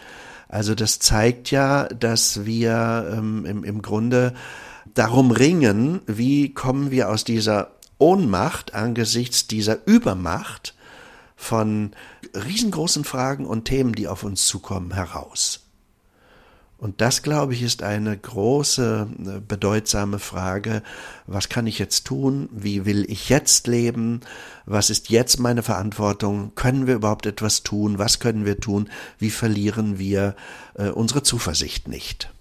Also 0.49 0.75
das 0.75 0.99
zeigt 0.99 1.51
ja, 1.51 1.85
dass 1.89 2.45
wir 2.45 3.13
ähm, 3.17 3.45
im, 3.47 3.65
im 3.65 3.83
Grunde 3.83 4.35
darum 4.95 5.31
ringen, 5.31 6.01
wie 6.07 6.53
kommen 6.53 6.91
wir 6.91 7.09
aus 7.11 7.25
dieser 7.25 7.73
Ohnmacht 7.99 8.75
angesichts 8.75 9.47
dieser 9.47 9.87
Übermacht 9.87 10.75
von 11.37 11.93
riesengroßen 12.35 13.05
Fragen 13.05 13.47
und 13.47 13.65
Themen, 13.65 13.95
die 13.95 14.09
auf 14.09 14.25
uns 14.25 14.47
zukommen, 14.47 14.93
heraus. 14.95 15.61
Und 16.83 17.01
das, 17.01 17.23
glaube 17.23 17.55
ich, 17.55 17.63
ist 17.63 17.85
eine 17.85 18.19
große, 18.19 19.07
äh, 19.25 19.41
bedeutsame 19.41 20.19
Frage. 20.19 20.83
Was 21.29 21.49
kann 21.49 21.69
ich 21.69 21.79
jetzt 21.79 22.09
tun? 22.09 22.49
Wie 22.51 22.85
will 22.85 23.09
ich 23.09 23.29
jetzt 23.29 23.69
leben? 23.69 24.21
Was 24.67 24.91
ist 24.91 25.09
jetzt 25.09 25.39
meine 25.39 25.63
Verantwortung? 25.63 26.51
Können 26.57 26.89
wir 26.89 26.97
überhaupt 26.97 27.27
etwas 27.27 27.63
tun? 27.63 28.01
Was 28.01 28.19
können 28.19 28.45
wir 28.45 28.59
tun? 28.59 28.91
Wie 29.21 29.31
verlieren 29.31 30.01
wir 30.01 30.35
äh, 30.75 30.89
unsere 30.89 31.23
Zuversicht 31.23 31.87
nicht? 31.87 32.33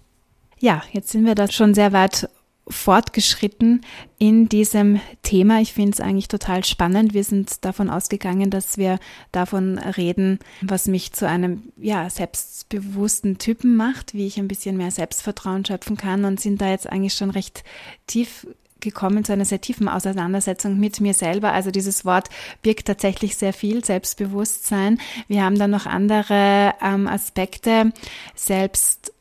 Ja, 0.58 0.82
jetzt 0.90 1.10
sind 1.10 1.24
wir 1.24 1.36
da 1.36 1.48
schon 1.48 1.72
sehr 1.72 1.92
weit 1.92 2.28
fortgeschritten 2.68 3.80
in 4.18 4.48
diesem 4.48 5.00
Thema. 5.22 5.60
Ich 5.60 5.72
finde 5.72 5.92
es 5.92 6.00
eigentlich 6.00 6.28
total 6.28 6.64
spannend. 6.64 7.12
Wir 7.12 7.24
sind 7.24 7.64
davon 7.64 7.90
ausgegangen, 7.90 8.50
dass 8.50 8.78
wir 8.78 8.98
davon 9.32 9.78
reden, 9.78 10.38
was 10.60 10.86
mich 10.86 11.12
zu 11.12 11.26
einem 11.26 11.72
ja, 11.76 12.08
selbstbewussten 12.08 13.38
Typen 13.38 13.76
macht, 13.76 14.14
wie 14.14 14.26
ich 14.26 14.38
ein 14.38 14.48
bisschen 14.48 14.76
mehr 14.76 14.90
Selbstvertrauen 14.90 15.64
schöpfen 15.64 15.96
kann 15.96 16.24
und 16.24 16.40
sind 16.40 16.60
da 16.60 16.70
jetzt 16.70 16.88
eigentlich 16.88 17.14
schon 17.14 17.30
recht 17.30 17.64
tief 18.06 18.46
gekommen 18.82 19.24
zu 19.24 19.32
einer 19.32 19.44
sehr 19.44 19.60
tiefen 19.60 19.88
Auseinandersetzung 19.88 20.78
mit 20.78 21.00
mir 21.00 21.14
selber. 21.14 21.52
Also 21.52 21.70
dieses 21.70 22.04
Wort 22.04 22.28
birgt 22.62 22.86
tatsächlich 22.86 23.36
sehr 23.36 23.52
viel 23.52 23.84
Selbstbewusstsein. 23.84 25.00
Wir 25.28 25.44
haben 25.44 25.58
dann 25.58 25.70
noch 25.70 25.86
andere 25.86 26.74
ähm, 26.82 27.06
Aspekte, 27.06 27.92
Selbst 28.34 29.12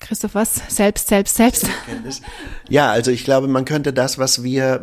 Christoph, 0.00 0.34
was? 0.34 0.62
Selbst, 0.68 1.08
selbst, 1.08 1.36
selbst. 1.36 1.66
Ja, 2.70 2.90
also 2.90 3.10
ich 3.10 3.22
glaube, 3.24 3.48
man 3.48 3.66
könnte 3.66 3.92
das, 3.92 4.16
was 4.16 4.42
wir 4.42 4.80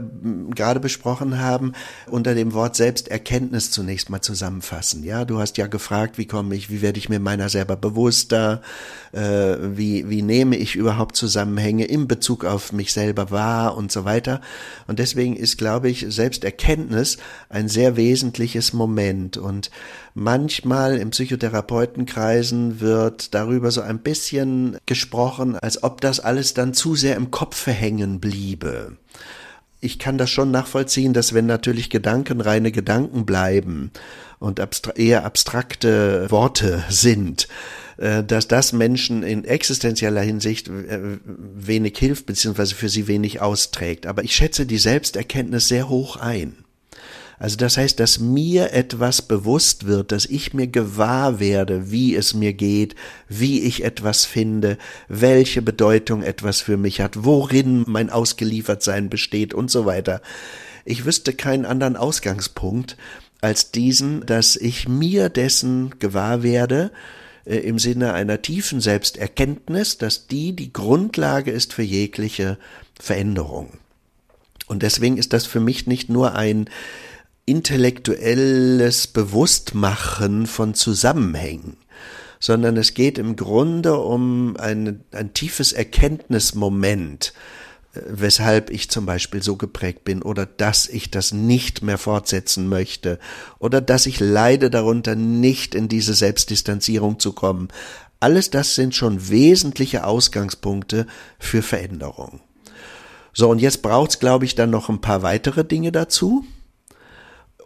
gerade 0.53 0.79
besprochen 0.79 1.39
haben, 1.39 1.73
unter 2.05 2.35
dem 2.35 2.53
Wort 2.53 2.75
Selbsterkenntnis 2.75 3.71
zunächst 3.71 4.11
mal 4.11 4.21
zusammenfassen. 4.21 5.03
Ja, 5.03 5.25
du 5.25 5.39
hast 5.39 5.57
ja 5.57 5.65
gefragt, 5.67 6.19
wie 6.19 6.27
komme 6.27 6.55
ich, 6.55 6.69
wie 6.69 6.83
werde 6.83 6.99
ich 6.99 7.09
mir 7.09 7.19
meiner 7.19 7.49
selber 7.49 7.75
bewusster, 7.75 8.61
äh, 9.11 9.55
wie, 9.59 10.07
wie 10.07 10.21
nehme 10.21 10.55
ich 10.55 10.75
überhaupt 10.75 11.15
Zusammenhänge 11.15 11.85
in 11.85 12.07
Bezug 12.07 12.45
auf 12.45 12.71
mich 12.71 12.93
selber 12.93 13.31
wahr 13.31 13.75
und 13.75 13.91
so 13.91 14.05
weiter. 14.05 14.39
Und 14.85 14.99
deswegen 14.99 15.35
ist, 15.35 15.57
glaube 15.57 15.89
ich, 15.89 16.05
Selbsterkenntnis 16.07 17.17
ein 17.49 17.69
sehr 17.69 17.97
wesentliches 17.97 18.71
Moment 18.71 19.37
und 19.37 19.71
Manchmal 20.19 20.97
im 20.97 21.11
Psychotherapeutenkreisen 21.11 22.79
wird 22.79 23.35
darüber 23.35 23.69
so 23.69 23.81
ein 23.81 23.99
bisschen 23.99 24.79
gesprochen, 24.87 25.55
als 25.55 25.83
ob 25.83 26.01
das 26.01 26.19
alles 26.19 26.55
dann 26.55 26.73
zu 26.73 26.95
sehr 26.95 27.15
im 27.15 27.29
Kopf 27.29 27.67
hängen 27.67 28.19
bliebe. 28.19 28.97
Ich 29.79 29.99
kann 29.99 30.17
das 30.17 30.31
schon 30.31 30.49
nachvollziehen, 30.49 31.13
dass 31.13 31.35
wenn 31.35 31.45
natürlich 31.45 31.91
Gedanken 31.91 32.41
reine 32.41 32.71
Gedanken 32.71 33.27
bleiben 33.27 33.91
und 34.39 34.59
abstra 34.59 34.93
eher 34.93 35.23
abstrakte 35.23 36.25
Worte 36.31 36.83
sind, 36.89 37.47
äh, 37.97 38.23
dass 38.23 38.47
das 38.47 38.73
Menschen 38.73 39.21
in 39.21 39.45
existenzieller 39.45 40.21
Hinsicht 40.21 40.67
äh, 40.67 41.19
wenig 41.27 41.95
hilft, 41.95 42.25
beziehungsweise 42.25 42.73
für 42.73 42.89
sie 42.89 43.07
wenig 43.07 43.39
austrägt. 43.39 44.07
Aber 44.07 44.23
ich 44.23 44.35
schätze 44.35 44.65
die 44.65 44.79
Selbsterkenntnis 44.79 45.67
sehr 45.67 45.89
hoch 45.89 46.15
ein. 46.15 46.55
Also 47.39 47.55
das 47.55 47.77
heißt, 47.77 47.99
dass 47.99 48.19
mir 48.19 48.73
etwas 48.73 49.21
bewusst 49.21 49.85
wird, 49.85 50.11
dass 50.11 50.25
ich 50.25 50.53
mir 50.53 50.67
gewahr 50.67 51.39
werde, 51.39 51.91
wie 51.91 52.15
es 52.15 52.33
mir 52.33 52.53
geht, 52.53 52.95
wie 53.29 53.61
ich 53.61 53.83
etwas 53.83 54.25
finde, 54.25 54.77
welche 55.07 55.61
Bedeutung 55.61 56.23
etwas 56.23 56.61
für 56.61 56.77
mich 56.77 56.99
hat, 56.99 57.23
worin 57.23 57.83
mein 57.87 58.09
Ausgeliefertsein 58.09 59.09
besteht 59.09 59.53
und 59.53 59.69
so 59.69 59.85
weiter. 59.85 60.21
Ich 60.83 61.05
wüsste 61.05 61.33
keinen 61.33 61.65
anderen 61.65 61.95
Ausgangspunkt 61.95 62.97
als 63.39 63.71
diesen, 63.71 64.25
dass 64.25 64.55
ich 64.55 64.87
mir 64.87 65.29
dessen 65.29 65.99
gewahr 65.99 66.41
werde, 66.41 66.91
äh, 67.45 67.57
im 67.57 67.77
Sinne 67.77 68.13
einer 68.13 68.41
tiefen 68.41 68.81
Selbsterkenntnis, 68.81 69.99
dass 69.99 70.25
die 70.25 70.55
die 70.55 70.73
Grundlage 70.73 71.51
ist 71.51 71.73
für 71.73 71.83
jegliche 71.83 72.57
Veränderung. 72.99 73.73
Und 74.65 74.81
deswegen 74.81 75.17
ist 75.17 75.33
das 75.33 75.45
für 75.45 75.59
mich 75.59 75.87
nicht 75.87 76.09
nur 76.09 76.33
ein 76.35 76.69
intellektuelles 77.47 79.07
Bewusstmachen 79.07 80.45
von 80.47 80.73
Zusammenhängen, 80.73 81.77
sondern 82.41 82.75
es 82.75 82.93
geht 82.93 83.17
im 83.17 83.37
Grunde 83.37 83.97
um 83.97 84.57
ein, 84.57 85.05
ein 85.11 85.33
tiefes 85.33 85.71
Erkenntnismoment, 85.71 87.33
weshalb 87.93 88.69
ich 88.69 88.89
zum 88.89 89.05
Beispiel 89.05 89.41
so 89.41 89.55
geprägt 89.55 90.03
bin 90.03 90.21
oder 90.21 90.45
dass 90.45 90.89
ich 90.89 91.09
das 91.09 91.31
nicht 91.31 91.81
mehr 91.81 91.97
fortsetzen 91.97 92.67
möchte 92.67 93.17
oder 93.59 93.79
dass 93.79 94.07
ich 94.07 94.19
leide 94.19 94.69
darunter, 94.69 95.15
nicht 95.15 95.73
in 95.73 95.87
diese 95.87 96.13
Selbstdistanzierung 96.13 97.17
zu 97.17 97.31
kommen. 97.31 97.69
Alles 98.19 98.49
das 98.49 98.75
sind 98.75 98.93
schon 98.93 99.29
wesentliche 99.29 100.03
Ausgangspunkte 100.03 101.07
für 101.39 101.61
Veränderung. 101.61 102.41
So, 103.31 103.49
und 103.49 103.59
jetzt 103.59 103.83
braucht's, 103.83 104.19
glaube 104.19 104.43
ich, 104.43 104.55
dann 104.55 104.69
noch 104.69 104.89
ein 104.89 104.99
paar 104.99 105.21
weitere 105.21 105.63
Dinge 105.63 105.93
dazu 105.93 106.43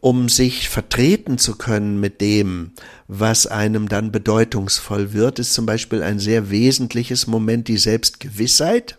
um 0.01 0.29
sich 0.29 0.67
vertreten 0.67 1.37
zu 1.37 1.55
können 1.55 1.99
mit 1.99 2.21
dem, 2.21 2.71
was 3.07 3.45
einem 3.45 3.87
dann 3.87 4.11
bedeutungsvoll 4.11 5.13
wird, 5.13 5.37
ist 5.37 5.53
zum 5.53 5.67
Beispiel 5.67 6.01
ein 6.01 6.17
sehr 6.17 6.49
wesentliches 6.49 7.27
Moment 7.27 7.67
die 7.67 7.77
Selbstgewissheit. 7.77 8.97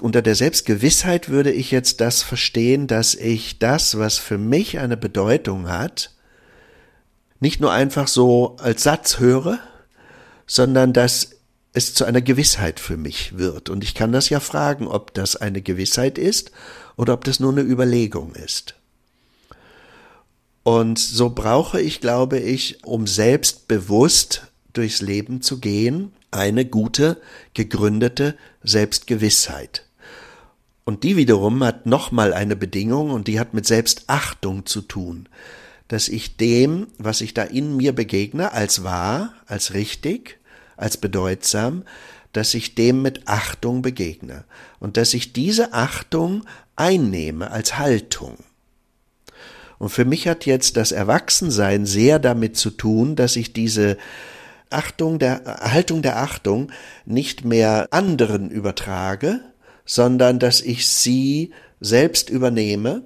Unter 0.00 0.22
der 0.22 0.36
Selbstgewissheit 0.36 1.28
würde 1.28 1.50
ich 1.50 1.72
jetzt 1.72 2.00
das 2.00 2.22
verstehen, 2.22 2.86
dass 2.86 3.16
ich 3.16 3.58
das, 3.58 3.98
was 3.98 4.18
für 4.18 4.38
mich 4.38 4.78
eine 4.78 4.96
Bedeutung 4.96 5.68
hat, 5.68 6.12
nicht 7.40 7.60
nur 7.60 7.72
einfach 7.72 8.06
so 8.06 8.56
als 8.60 8.84
Satz 8.84 9.18
höre, 9.18 9.58
sondern 10.46 10.92
dass 10.92 11.30
es 11.72 11.94
zu 11.94 12.04
einer 12.04 12.22
Gewissheit 12.22 12.78
für 12.78 12.96
mich 12.96 13.38
wird. 13.38 13.70
Und 13.70 13.82
ich 13.82 13.94
kann 13.94 14.12
das 14.12 14.28
ja 14.28 14.38
fragen, 14.38 14.86
ob 14.86 15.14
das 15.14 15.34
eine 15.34 15.62
Gewissheit 15.62 16.16
ist 16.16 16.52
oder 16.96 17.12
ob 17.12 17.24
das 17.24 17.40
nur 17.40 17.50
eine 17.50 17.62
Überlegung 17.62 18.34
ist. 18.36 18.76
Und 20.64 20.98
so 20.98 21.30
brauche 21.30 21.80
ich, 21.80 22.00
glaube 22.00 22.38
ich, 22.38 22.84
um 22.84 23.06
selbstbewusst 23.06 24.48
durchs 24.72 25.02
Leben 25.02 25.42
zu 25.42 25.60
gehen, 25.60 26.12
eine 26.30 26.64
gute, 26.64 27.20
gegründete 27.52 28.36
Selbstgewissheit. 28.62 29.86
Und 30.84 31.04
die 31.04 31.16
wiederum 31.16 31.62
hat 31.62 31.86
nochmal 31.86 32.32
eine 32.32 32.56
Bedingung 32.56 33.10
und 33.10 33.28
die 33.28 33.38
hat 33.38 33.54
mit 33.54 33.66
Selbstachtung 33.66 34.66
zu 34.66 34.80
tun, 34.80 35.28
dass 35.88 36.08
ich 36.08 36.38
dem, 36.38 36.88
was 36.98 37.20
ich 37.20 37.34
da 37.34 37.42
in 37.42 37.76
mir 37.76 37.94
begegne, 37.94 38.52
als 38.52 38.82
wahr, 38.82 39.34
als 39.46 39.74
richtig, 39.74 40.38
als 40.76 40.96
bedeutsam, 40.96 41.84
dass 42.32 42.54
ich 42.54 42.74
dem 42.74 43.02
mit 43.02 43.28
Achtung 43.28 43.82
begegne 43.82 44.44
und 44.80 44.96
dass 44.96 45.14
ich 45.14 45.34
diese 45.34 45.74
Achtung 45.74 46.44
einnehme 46.74 47.50
als 47.50 47.78
Haltung. 47.78 48.38
Und 49.84 49.90
für 49.90 50.06
mich 50.06 50.26
hat 50.28 50.46
jetzt 50.46 50.78
das 50.78 50.92
Erwachsensein 50.92 51.84
sehr 51.84 52.18
damit 52.18 52.56
zu 52.56 52.70
tun, 52.70 53.16
dass 53.16 53.36
ich 53.36 53.52
diese 53.52 53.98
Achtung 54.70 55.18
der 55.18 55.58
Haltung 55.60 56.00
der 56.00 56.20
Achtung 56.20 56.72
nicht 57.04 57.44
mehr 57.44 57.88
anderen 57.90 58.50
übertrage, 58.50 59.40
sondern 59.84 60.38
dass 60.38 60.62
ich 60.62 60.88
sie 60.88 61.50
selbst 61.80 62.30
übernehme 62.30 63.02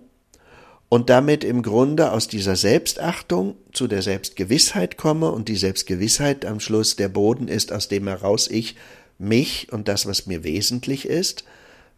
und 0.89 1.11
damit 1.11 1.43
im 1.43 1.63
Grunde 1.63 2.13
aus 2.13 2.29
dieser 2.29 2.55
Selbstachtung 2.55 3.57
zu 3.73 3.89
der 3.89 4.03
Selbstgewissheit 4.03 4.97
komme 4.97 5.33
und 5.33 5.49
die 5.49 5.57
Selbstgewissheit 5.57 6.45
am 6.45 6.61
Schluss 6.61 6.95
der 6.95 7.09
Boden 7.09 7.49
ist, 7.49 7.73
aus 7.73 7.89
dem 7.89 8.07
heraus 8.07 8.49
ich 8.49 8.77
mich 9.19 9.73
und 9.73 9.89
das, 9.89 10.07
was 10.07 10.27
mir 10.27 10.45
wesentlich 10.45 11.07
ist, 11.09 11.43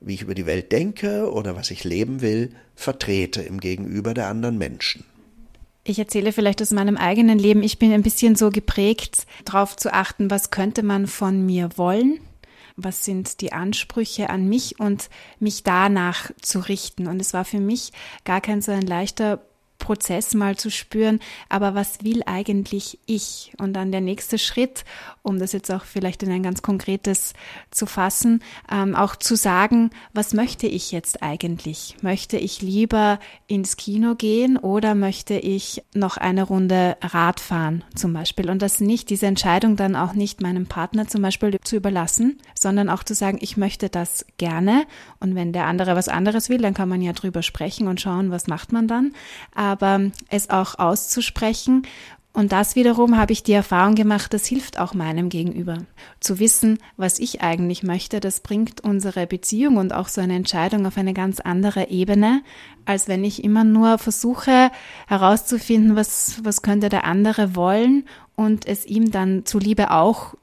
wie 0.00 0.14
ich 0.14 0.22
über 0.22 0.34
die 0.34 0.46
Welt 0.46 0.72
denke 0.72 1.30
oder 1.30 1.56
was 1.56 1.70
ich 1.70 1.84
leben 1.84 2.20
will, 2.20 2.50
vertrete 2.74 3.42
im 3.42 3.60
Gegenüber 3.60 4.14
der 4.14 4.28
anderen 4.28 4.58
Menschen. 4.58 5.04
Ich 5.84 5.98
erzähle 5.98 6.32
vielleicht 6.32 6.60
aus 6.62 6.70
meinem 6.72 6.96
eigenen 6.96 7.38
Leben. 7.38 7.62
Ich 7.62 7.78
bin 7.78 7.92
ein 7.92 8.02
bisschen 8.02 8.36
so 8.36 8.50
geprägt, 8.50 9.26
darauf 9.44 9.76
zu 9.76 9.92
achten, 9.92 10.30
was 10.30 10.50
könnte 10.50 10.82
man 10.82 11.06
von 11.06 11.44
mir 11.44 11.70
wollen, 11.76 12.20
was 12.76 13.04
sind 13.04 13.40
die 13.40 13.52
Ansprüche 13.52 14.30
an 14.30 14.48
mich 14.48 14.78
und 14.78 15.08
mich 15.38 15.62
danach 15.62 16.30
zu 16.40 16.60
richten. 16.60 17.06
Und 17.06 17.20
es 17.20 17.32
war 17.32 17.44
für 17.44 17.60
mich 17.60 17.92
gar 18.24 18.40
kein 18.40 18.62
so 18.62 18.72
ein 18.72 18.82
leichter 18.82 19.42
Prozess 19.81 20.35
mal 20.35 20.57
zu 20.57 20.71
spüren, 20.71 21.19
aber 21.49 21.75
was 21.75 22.05
will 22.05 22.23
eigentlich 22.27 23.01
ich? 23.07 23.53
Und 23.59 23.73
dann 23.73 23.90
der 23.90 24.01
nächste 24.01 24.38
Schritt, 24.38 24.85
um 25.23 25.40
das 25.40 25.53
jetzt 25.53 25.73
auch 25.73 25.83
vielleicht 25.83 26.23
in 26.23 26.31
ein 26.31 26.45
ganz 26.45 26.62
konkretes 26.62 27.35
zu 27.73 27.87
fassen, 27.87 28.45
ähm, 28.71 28.95
auch 28.95 29.16
zu 29.16 29.35
sagen, 29.35 29.90
was 30.14 30.35
möchte 30.35 30.69
ich 30.69 30.93
jetzt 30.93 31.25
eigentlich? 31.25 31.97
Möchte 32.03 32.37
ich 32.37 32.62
lieber 32.62 33.19
ins 33.49 33.77
Kino 33.77 34.14
gehen 34.14 34.57
oder 34.57 34.95
möchte 34.95 35.35
ich 35.35 35.83
noch 35.95 36.16
eine 36.16 36.45
Runde 36.45 36.97
Rad 37.03 37.40
fahren 37.40 37.83
zum 37.97 38.12
Beispiel? 38.12 38.49
Und 38.49 38.62
das 38.62 38.81
nicht, 38.81 39.11
diese 39.11 39.27
Entscheidung 39.27 39.75
dann 39.75 39.97
auch 39.97 40.12
nicht 40.12 40.40
meinem 40.40 40.66
Partner 40.66 41.09
zum 41.09 41.23
Beispiel 41.23 41.59
zu 41.64 41.77
überlassen, 41.77 42.38
sondern 42.59 42.88
auch 42.88 43.03
zu 43.03 43.14
sagen, 43.14 43.38
ich 43.40 43.57
möchte 43.57 43.88
das 43.88 44.25
gerne. 44.37 44.85
Und 45.19 45.35
wenn 45.35 45.53
der 45.53 45.66
andere 45.66 45.97
was 45.97 46.09
anderes 46.09 46.49
will, 46.49 46.59
dann 46.59 46.75
kann 46.75 46.88
man 46.88 47.03
ja 47.03 47.12
drüber 47.12 47.43
sprechen 47.43 47.88
und 47.88 48.01
schauen, 48.01 48.31
was 48.31 48.47
macht 48.47 48.73
man 48.73 48.87
dann. 48.87 49.12
Aber 49.70 50.00
es 50.28 50.50
auch 50.50 50.78
auszusprechen 50.78 51.87
und 52.33 52.52
das 52.52 52.76
wiederum 52.76 53.16
habe 53.16 53.33
ich 53.33 53.42
die 53.42 53.52
Erfahrung 53.52 53.96
gemacht, 53.96 54.33
das 54.33 54.46
hilft 54.46 54.78
auch 54.78 54.94
meinem 54.94 55.30
Gegenüber. 55.30 55.78
Zu 56.20 56.38
wissen, 56.38 56.78
was 56.96 57.18
ich 57.18 57.42
eigentlich 57.42 57.83
möchte, 57.83 58.20
das 58.20 58.40
bringt 58.40 58.83
unsere 58.83 59.26
Beziehung 59.26 59.78
und 59.78 59.92
auch 59.92 60.06
so 60.06 60.20
eine 60.20 60.37
Entscheidung 60.37 60.87
auf 60.87 60.96
eine 60.96 61.12
ganz 61.12 61.40
andere 61.40 61.88
Ebene, 61.88 62.42
als 62.85 63.09
wenn 63.09 63.24
ich 63.24 63.42
immer 63.42 63.64
nur 63.64 63.98
versuche 63.98 64.70
herauszufinden, 65.09 65.96
was, 65.96 66.40
was 66.44 66.62
könnte 66.62 66.88
der 66.88 67.04
andere 67.04 67.56
wollen 67.56 68.04
und 68.37 68.64
es 68.64 68.87
ihm 68.87 69.11
dann 69.11 69.44
zuliebe 69.44 69.90
auch 69.90 70.35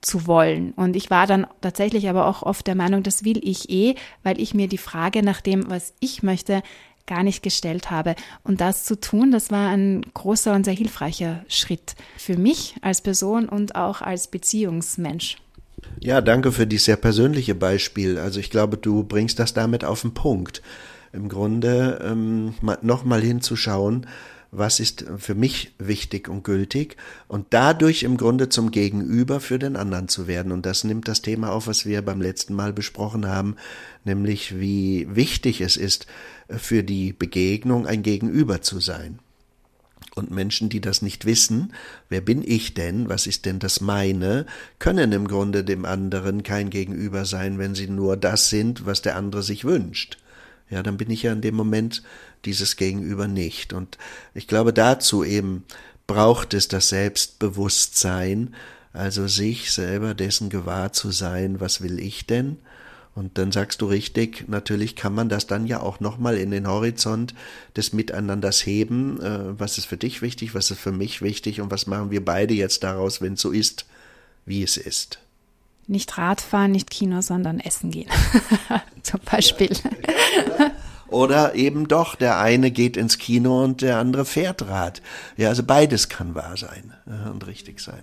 zu 0.00 0.26
wollen. 0.26 0.72
Und 0.72 0.96
ich 0.96 1.10
war 1.10 1.26
dann 1.26 1.46
tatsächlich 1.60 2.08
aber 2.08 2.26
auch 2.26 2.42
oft 2.42 2.66
der 2.66 2.74
Meinung, 2.74 3.02
das 3.02 3.24
will 3.24 3.40
ich 3.42 3.70
eh, 3.70 3.94
weil 4.22 4.40
ich 4.40 4.54
mir 4.54 4.68
die 4.68 4.78
Frage 4.78 5.22
nach 5.22 5.40
dem, 5.40 5.70
was 5.70 5.94
ich 6.00 6.22
möchte, 6.22 6.62
gar 7.08 7.24
nicht 7.24 7.42
gestellt 7.42 7.90
habe. 7.90 8.14
Und 8.44 8.60
das 8.60 8.84
zu 8.84 9.00
tun, 9.00 9.32
das 9.32 9.50
war 9.50 9.70
ein 9.70 10.02
großer 10.14 10.54
und 10.54 10.64
sehr 10.64 10.74
hilfreicher 10.74 11.44
Schritt 11.48 11.96
für 12.16 12.36
mich 12.36 12.76
als 12.82 13.00
Person 13.00 13.48
und 13.48 13.74
auch 13.74 14.00
als 14.00 14.28
Beziehungsmensch. 14.28 15.38
Ja, 16.00 16.20
danke 16.20 16.52
für 16.52 16.66
dieses 16.66 16.84
sehr 16.84 16.96
persönliche 16.96 17.56
Beispiel. 17.56 18.18
Also 18.18 18.38
ich 18.38 18.50
glaube, 18.50 18.76
du 18.76 19.02
bringst 19.02 19.40
das 19.40 19.54
damit 19.54 19.84
auf 19.84 20.02
den 20.02 20.14
Punkt. 20.14 20.62
Im 21.12 21.28
Grunde 21.28 22.00
ähm, 22.04 22.54
nochmal 22.82 23.22
hinzuschauen, 23.22 24.06
was 24.50 24.80
ist 24.80 25.04
für 25.18 25.34
mich 25.34 25.74
wichtig 25.78 26.28
und 26.28 26.42
gültig 26.42 26.96
und 27.26 27.46
dadurch 27.50 28.02
im 28.02 28.16
Grunde 28.16 28.48
zum 28.48 28.70
Gegenüber 28.70 29.40
für 29.40 29.58
den 29.58 29.76
anderen 29.76 30.08
zu 30.08 30.26
werden. 30.26 30.52
Und 30.52 30.64
das 30.64 30.84
nimmt 30.84 31.06
das 31.06 31.20
Thema 31.20 31.52
auf, 31.52 31.66
was 31.66 31.84
wir 31.84 32.02
beim 32.02 32.22
letzten 32.22 32.54
Mal 32.54 32.72
besprochen 32.72 33.26
haben, 33.26 33.56
nämlich 34.04 34.58
wie 34.58 35.06
wichtig 35.10 35.60
es 35.60 35.76
ist, 35.76 36.06
für 36.48 36.82
die 36.82 37.12
Begegnung 37.12 37.86
ein 37.86 38.02
Gegenüber 38.02 38.62
zu 38.62 38.80
sein. 38.80 39.18
Und 40.14 40.30
Menschen, 40.30 40.68
die 40.68 40.80
das 40.80 41.02
nicht 41.02 41.26
wissen, 41.26 41.72
wer 42.08 42.20
bin 42.20 42.42
ich 42.44 42.74
denn, 42.74 43.08
was 43.08 43.26
ist 43.26 43.44
denn 43.44 43.58
das 43.60 43.80
meine, 43.80 44.46
können 44.78 45.12
im 45.12 45.28
Grunde 45.28 45.62
dem 45.62 45.84
anderen 45.84 46.42
kein 46.42 46.70
Gegenüber 46.70 47.24
sein, 47.24 47.58
wenn 47.58 47.74
sie 47.74 47.86
nur 47.86 48.16
das 48.16 48.48
sind, 48.48 48.86
was 48.86 49.02
der 49.02 49.14
andere 49.14 49.42
sich 49.42 49.64
wünscht. 49.64 50.18
Ja, 50.70 50.82
dann 50.82 50.96
bin 50.96 51.10
ich 51.10 51.22
ja 51.22 51.32
in 51.32 51.40
dem 51.40 51.54
Moment 51.54 52.02
dieses 52.44 52.76
Gegenüber 52.76 53.28
nicht. 53.28 53.72
Und 53.72 53.98
ich 54.34 54.46
glaube, 54.46 54.72
dazu 54.72 55.24
eben 55.24 55.64
braucht 56.06 56.54
es 56.54 56.68
das 56.68 56.88
Selbstbewusstsein, 56.88 58.54
also 58.92 59.28
sich 59.28 59.72
selber 59.72 60.14
dessen 60.14 60.48
gewahr 60.48 60.92
zu 60.92 61.10
sein, 61.10 61.60
was 61.60 61.82
will 61.82 61.98
ich 62.00 62.26
denn? 62.26 62.58
Und 63.14 63.36
dann 63.36 63.50
sagst 63.50 63.82
du 63.82 63.86
richtig, 63.86 64.44
natürlich 64.48 64.94
kann 64.94 65.12
man 65.12 65.28
das 65.28 65.48
dann 65.48 65.66
ja 65.66 65.80
auch 65.80 65.98
nochmal 65.98 66.38
in 66.38 66.52
den 66.52 66.68
Horizont 66.68 67.34
des 67.76 67.92
Miteinanders 67.92 68.64
heben. 68.64 69.20
Äh, 69.20 69.58
was 69.58 69.76
ist 69.76 69.86
für 69.86 69.96
dich 69.96 70.22
wichtig, 70.22 70.54
was 70.54 70.70
ist 70.70 70.78
für 70.78 70.92
mich 70.92 71.20
wichtig 71.20 71.60
und 71.60 71.70
was 71.72 71.88
machen 71.88 72.12
wir 72.12 72.24
beide 72.24 72.54
jetzt 72.54 72.84
daraus, 72.84 73.20
wenn 73.20 73.32
es 73.32 73.40
so 73.40 73.50
ist, 73.50 73.86
wie 74.46 74.62
es 74.62 74.76
ist? 74.76 75.18
Nicht 75.88 76.16
Radfahren, 76.16 76.70
nicht 76.70 76.90
Kino, 76.90 77.20
sondern 77.20 77.58
essen 77.58 77.90
gehen. 77.90 78.10
Zum 79.02 79.20
Beispiel. 79.24 79.70
Oder 81.08 81.54
eben 81.54 81.88
doch, 81.88 82.14
der 82.14 82.38
eine 82.38 82.70
geht 82.70 82.96
ins 82.96 83.18
Kino 83.18 83.64
und 83.64 83.82
der 83.82 83.98
andere 83.98 84.24
fährt 84.24 84.68
Rad. 84.68 85.02
Ja, 85.36 85.48
also 85.48 85.62
beides 85.62 86.08
kann 86.08 86.34
wahr 86.34 86.56
sein 86.56 86.92
äh, 87.06 87.30
und 87.30 87.46
richtig 87.46 87.80
sein. 87.80 88.02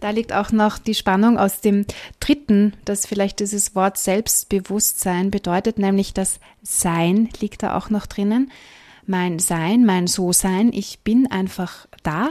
Da 0.00 0.10
liegt 0.10 0.32
auch 0.32 0.52
noch 0.52 0.78
die 0.78 0.94
Spannung 0.94 1.38
aus 1.38 1.60
dem 1.60 1.86
dritten, 2.20 2.74
das 2.84 3.06
vielleicht 3.06 3.40
dieses 3.40 3.74
Wort 3.74 3.98
Selbstbewusstsein 3.98 5.30
bedeutet, 5.30 5.78
nämlich 5.78 6.14
das 6.14 6.40
Sein 6.62 7.28
liegt 7.40 7.62
da 7.62 7.76
auch 7.76 7.90
noch 7.90 8.06
drinnen. 8.06 8.50
Mein 9.06 9.38
Sein, 9.38 9.84
mein 9.84 10.06
So-Sein, 10.06 10.72
ich 10.72 11.00
bin 11.00 11.30
einfach 11.30 11.86
da 12.02 12.30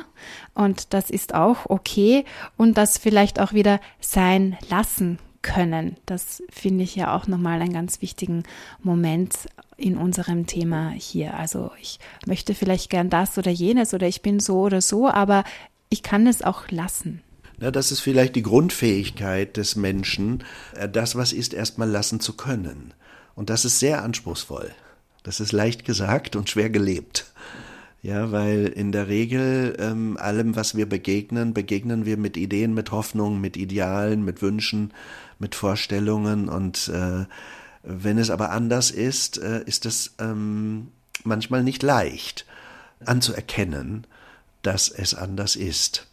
und 0.55 0.93
das 0.93 1.09
ist 1.11 1.35
auch 1.35 1.69
okay 1.69 2.25
und 2.57 2.77
das 2.77 2.97
vielleicht 2.97 3.39
auch 3.39 3.53
wieder 3.53 3.79
sein 3.99 4.57
lassen 4.69 5.19
können. 5.43 5.97
Das 6.07 6.41
finde 6.49 6.83
ich 6.83 6.95
ja 6.95 7.15
auch 7.15 7.27
nochmal 7.27 7.61
einen 7.61 7.73
ganz 7.73 8.01
wichtigen 8.01 8.43
Moment 8.81 9.35
in 9.77 9.97
unserem 9.97 10.45
Thema 10.47 10.91
hier. 10.91 11.35
Also 11.35 11.71
ich 11.81 11.99
möchte 12.25 12.53
vielleicht 12.53 12.89
gern 12.89 13.09
das 13.09 13.37
oder 13.37 13.51
jenes 13.51 13.93
oder 13.93 14.07
ich 14.07 14.21
bin 14.21 14.39
so 14.39 14.61
oder 14.61 14.81
so, 14.81 15.09
aber 15.09 15.43
ich 15.89 16.03
kann 16.03 16.27
es 16.27 16.41
auch 16.41 16.69
lassen. 16.69 17.21
Na, 17.59 17.71
das 17.71 17.91
ist 17.91 17.99
vielleicht 17.99 18.35
die 18.35 18.43
Grundfähigkeit 18.43 19.57
des 19.57 19.75
Menschen, 19.75 20.43
äh, 20.75 20.89
das, 20.89 21.15
was 21.15 21.33
ist, 21.33 21.53
erstmal 21.53 21.89
lassen 21.89 22.19
zu 22.19 22.33
können. 22.33 22.93
Und 23.35 23.49
das 23.49 23.65
ist 23.65 23.79
sehr 23.79 24.03
anspruchsvoll. 24.03 24.71
Das 25.23 25.39
ist 25.39 25.51
leicht 25.51 25.85
gesagt 25.85 26.35
und 26.35 26.49
schwer 26.49 26.69
gelebt. 26.69 27.31
Ja, 28.01 28.33
weil 28.33 28.65
in 28.65 28.91
der 28.91 29.07
Regel 29.07 29.77
ähm, 29.79 30.17
allem, 30.17 30.57
was 30.57 30.75
wir 30.75 30.89
begegnen, 30.89 31.53
begegnen 31.53 32.05
wir 32.05 32.17
mit 32.17 32.35
Ideen, 32.35 32.73
mit 32.73 32.91
Hoffnungen, 32.91 33.39
mit 33.39 33.55
Idealen, 33.55 34.25
mit 34.25 34.41
Wünschen, 34.41 34.91
mit 35.39 35.55
Vorstellungen. 35.55 36.49
Und 36.49 36.89
äh, 36.89 37.25
wenn 37.83 38.17
es 38.17 38.29
aber 38.29 38.51
anders 38.51 38.91
ist, 38.91 39.37
äh, 39.37 39.63
ist 39.65 39.85
es 39.85 40.15
ähm, 40.19 40.91
manchmal 41.23 41.63
nicht 41.63 41.83
leicht 41.83 42.45
anzuerkennen, 43.05 44.07
dass 44.61 44.89
es 44.89 45.13
anders 45.13 45.55
ist. 45.55 46.07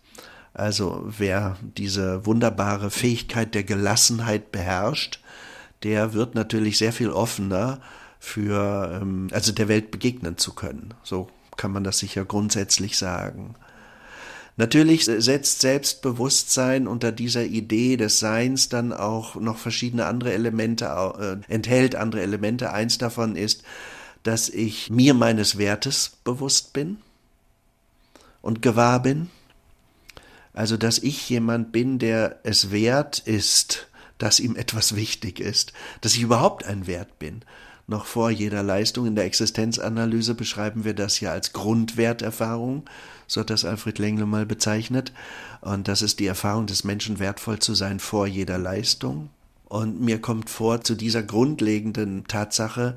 Also 0.53 1.05
wer 1.07 1.57
diese 1.63 2.27
wunderbare 2.27 2.91
Fähigkeit 2.91 3.55
der 3.55 3.63
Gelassenheit 3.63 4.51
beherrscht, 4.51 5.21
der 5.85 6.13
wird 6.13 6.35
natürlich 6.35 6.77
sehr 6.77 6.93
viel 6.93 7.11
offener 7.11 7.81
für, 8.19 9.01
ähm, 9.01 9.29
also 9.33 9.53
der 9.53 9.69
Welt 9.69 9.91
begegnen 9.91 10.37
zu 10.37 10.53
können. 10.53 10.95
So 11.05 11.29
kann 11.57 11.73
man 11.73 11.85
das 11.85 11.99
sicher 11.99 12.25
grundsätzlich 12.25 12.99
sagen. 12.99 13.55
Natürlich 14.61 15.07
setzt 15.07 15.63
Selbstbewusstsein 15.63 16.87
unter 16.87 17.13
dieser 17.13 17.45
Idee 17.45 17.97
des 17.97 18.19
Seins 18.19 18.69
dann 18.69 18.93
auch 18.93 19.37
noch 19.37 19.57
verschiedene 19.57 20.05
andere 20.05 20.35
Elemente, 20.35 20.85
äh, 20.85 21.51
enthält 21.51 21.97
andere 21.97 22.21
Elemente. 22.21 22.71
Eins 22.71 22.99
davon 22.99 23.37
ist, 23.37 23.63
dass 24.23 24.51
ich 24.51 24.91
mir 24.91 25.15
meines 25.15 25.57
Wertes 25.57 26.13
bewusst 26.25 26.75
bin 26.75 26.99
und 28.43 28.61
gewahr 28.61 29.01
bin. 29.01 29.31
Also, 30.53 30.77
dass 30.77 30.99
ich 30.99 31.31
jemand 31.31 31.73
bin, 31.73 31.99
der 31.99 32.41
es 32.43 32.71
wert 32.71 33.19
ist, 33.19 33.89
dass 34.19 34.41
ihm 34.41 34.57
etwas 34.57 34.95
wichtig 34.95 35.41
ist, 35.41 35.73
dass 36.03 36.13
ich 36.13 36.21
überhaupt 36.21 36.67
ein 36.67 36.87
Wert 36.87 37.19
bin. 37.19 37.41
Noch 37.87 38.05
vor 38.05 38.31
jeder 38.31 38.63
Leistung 38.63 39.07
in 39.07 39.15
der 39.15 39.25
Existenzanalyse 39.25 40.35
beschreiben 40.35 40.85
wir 40.85 40.93
das 40.93 41.19
ja 41.21 41.33
als 41.33 41.55
Grundwerterfahrung, 41.55 42.85
so 43.31 43.43
hat 43.43 43.51
das 43.51 43.65
Alfred 43.65 44.01
Lengle 44.01 44.27
mal 44.27 44.45
bezeichnet. 44.45 45.13
Und 45.61 45.87
das 45.87 46.03
ist 46.03 46.19
die 46.19 46.27
Erfahrung 46.27 46.67
des 46.67 46.83
Menschen 46.83 47.21
wertvoll 47.21 47.61
zu 47.61 47.75
sein 47.75 48.01
vor 48.01 48.27
jeder 48.27 48.59
Leistung. 48.59 49.31
Und 49.67 50.01
mir 50.01 50.21
kommt 50.21 50.51
vor, 50.51 50.81
zu 50.81 50.97
dieser 50.97 51.23
grundlegenden 51.23 52.27
Tatsache 52.27 52.97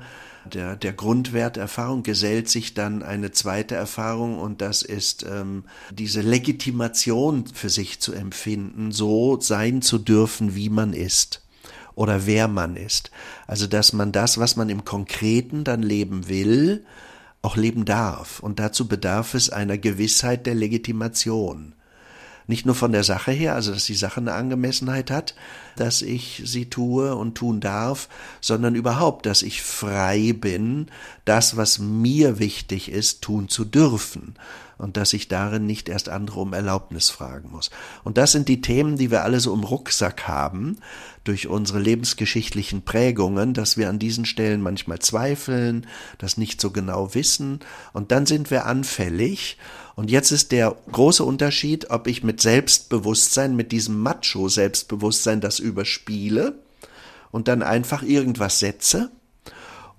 der, 0.52 0.74
der 0.74 0.92
Grundwerterfahrung 0.92 2.02
gesellt 2.02 2.48
sich 2.48 2.74
dann 2.74 3.04
eine 3.04 3.30
zweite 3.30 3.76
Erfahrung 3.76 4.38
und 4.40 4.60
das 4.60 4.82
ist 4.82 5.24
ähm, 5.24 5.64
diese 5.92 6.20
Legitimation 6.20 7.46
für 7.46 7.70
sich 7.70 8.00
zu 8.00 8.12
empfinden, 8.12 8.90
so 8.90 9.40
sein 9.40 9.82
zu 9.82 9.98
dürfen, 9.98 10.56
wie 10.56 10.68
man 10.68 10.92
ist 10.92 11.42
oder 11.94 12.26
wer 12.26 12.48
man 12.48 12.76
ist. 12.76 13.12
Also 13.46 13.68
dass 13.68 13.92
man 13.92 14.10
das, 14.10 14.36
was 14.36 14.56
man 14.56 14.68
im 14.68 14.84
Konkreten 14.84 15.62
dann 15.62 15.82
leben 15.82 16.28
will, 16.28 16.84
auch 17.44 17.56
leben 17.56 17.84
darf. 17.84 18.40
Und 18.40 18.58
dazu 18.58 18.88
bedarf 18.88 19.34
es 19.34 19.50
einer 19.50 19.78
Gewissheit 19.78 20.46
der 20.46 20.54
Legitimation. 20.54 21.74
Nicht 22.46 22.66
nur 22.66 22.74
von 22.74 22.92
der 22.92 23.04
Sache 23.04 23.32
her, 23.32 23.54
also 23.54 23.72
dass 23.72 23.86
die 23.86 23.94
Sache 23.94 24.20
eine 24.20 24.34
Angemessenheit 24.34 25.10
hat, 25.10 25.34
dass 25.76 26.02
ich 26.02 26.42
sie 26.44 26.68
tue 26.68 27.14
und 27.14 27.36
tun 27.36 27.60
darf, 27.60 28.08
sondern 28.40 28.74
überhaupt, 28.74 29.24
dass 29.24 29.42
ich 29.42 29.62
frei 29.62 30.34
bin, 30.34 30.88
das, 31.24 31.56
was 31.56 31.78
mir 31.78 32.38
wichtig 32.38 32.90
ist, 32.90 33.22
tun 33.22 33.48
zu 33.48 33.64
dürfen 33.64 34.34
und 34.78 34.96
dass 34.96 35.12
ich 35.12 35.28
darin 35.28 35.66
nicht 35.66 35.88
erst 35.88 36.08
andere 36.08 36.40
um 36.40 36.52
Erlaubnis 36.52 37.10
fragen 37.10 37.50
muss. 37.50 37.70
Und 38.02 38.18
das 38.18 38.32
sind 38.32 38.48
die 38.48 38.60
Themen, 38.60 38.96
die 38.96 39.10
wir 39.10 39.22
alle 39.22 39.40
so 39.40 39.54
im 39.54 39.64
Rucksack 39.64 40.26
haben, 40.28 40.78
durch 41.24 41.46
unsere 41.46 41.78
lebensgeschichtlichen 41.78 42.82
Prägungen, 42.82 43.54
dass 43.54 43.76
wir 43.76 43.88
an 43.88 43.98
diesen 43.98 44.24
Stellen 44.24 44.60
manchmal 44.60 44.98
zweifeln, 44.98 45.86
das 46.18 46.36
nicht 46.36 46.60
so 46.60 46.70
genau 46.70 47.14
wissen, 47.14 47.60
und 47.92 48.12
dann 48.12 48.26
sind 48.26 48.50
wir 48.50 48.66
anfällig. 48.66 49.58
Und 49.96 50.10
jetzt 50.10 50.32
ist 50.32 50.52
der 50.52 50.76
große 50.90 51.24
Unterschied, 51.24 51.90
ob 51.90 52.06
ich 52.06 52.24
mit 52.24 52.40
Selbstbewusstsein, 52.40 53.56
mit 53.56 53.72
diesem 53.72 54.00
Macho-Selbstbewusstsein 54.00 55.40
das 55.40 55.60
überspiele 55.60 56.58
und 57.30 57.48
dann 57.48 57.62
einfach 57.62 58.02
irgendwas 58.02 58.58
setze, 58.58 59.10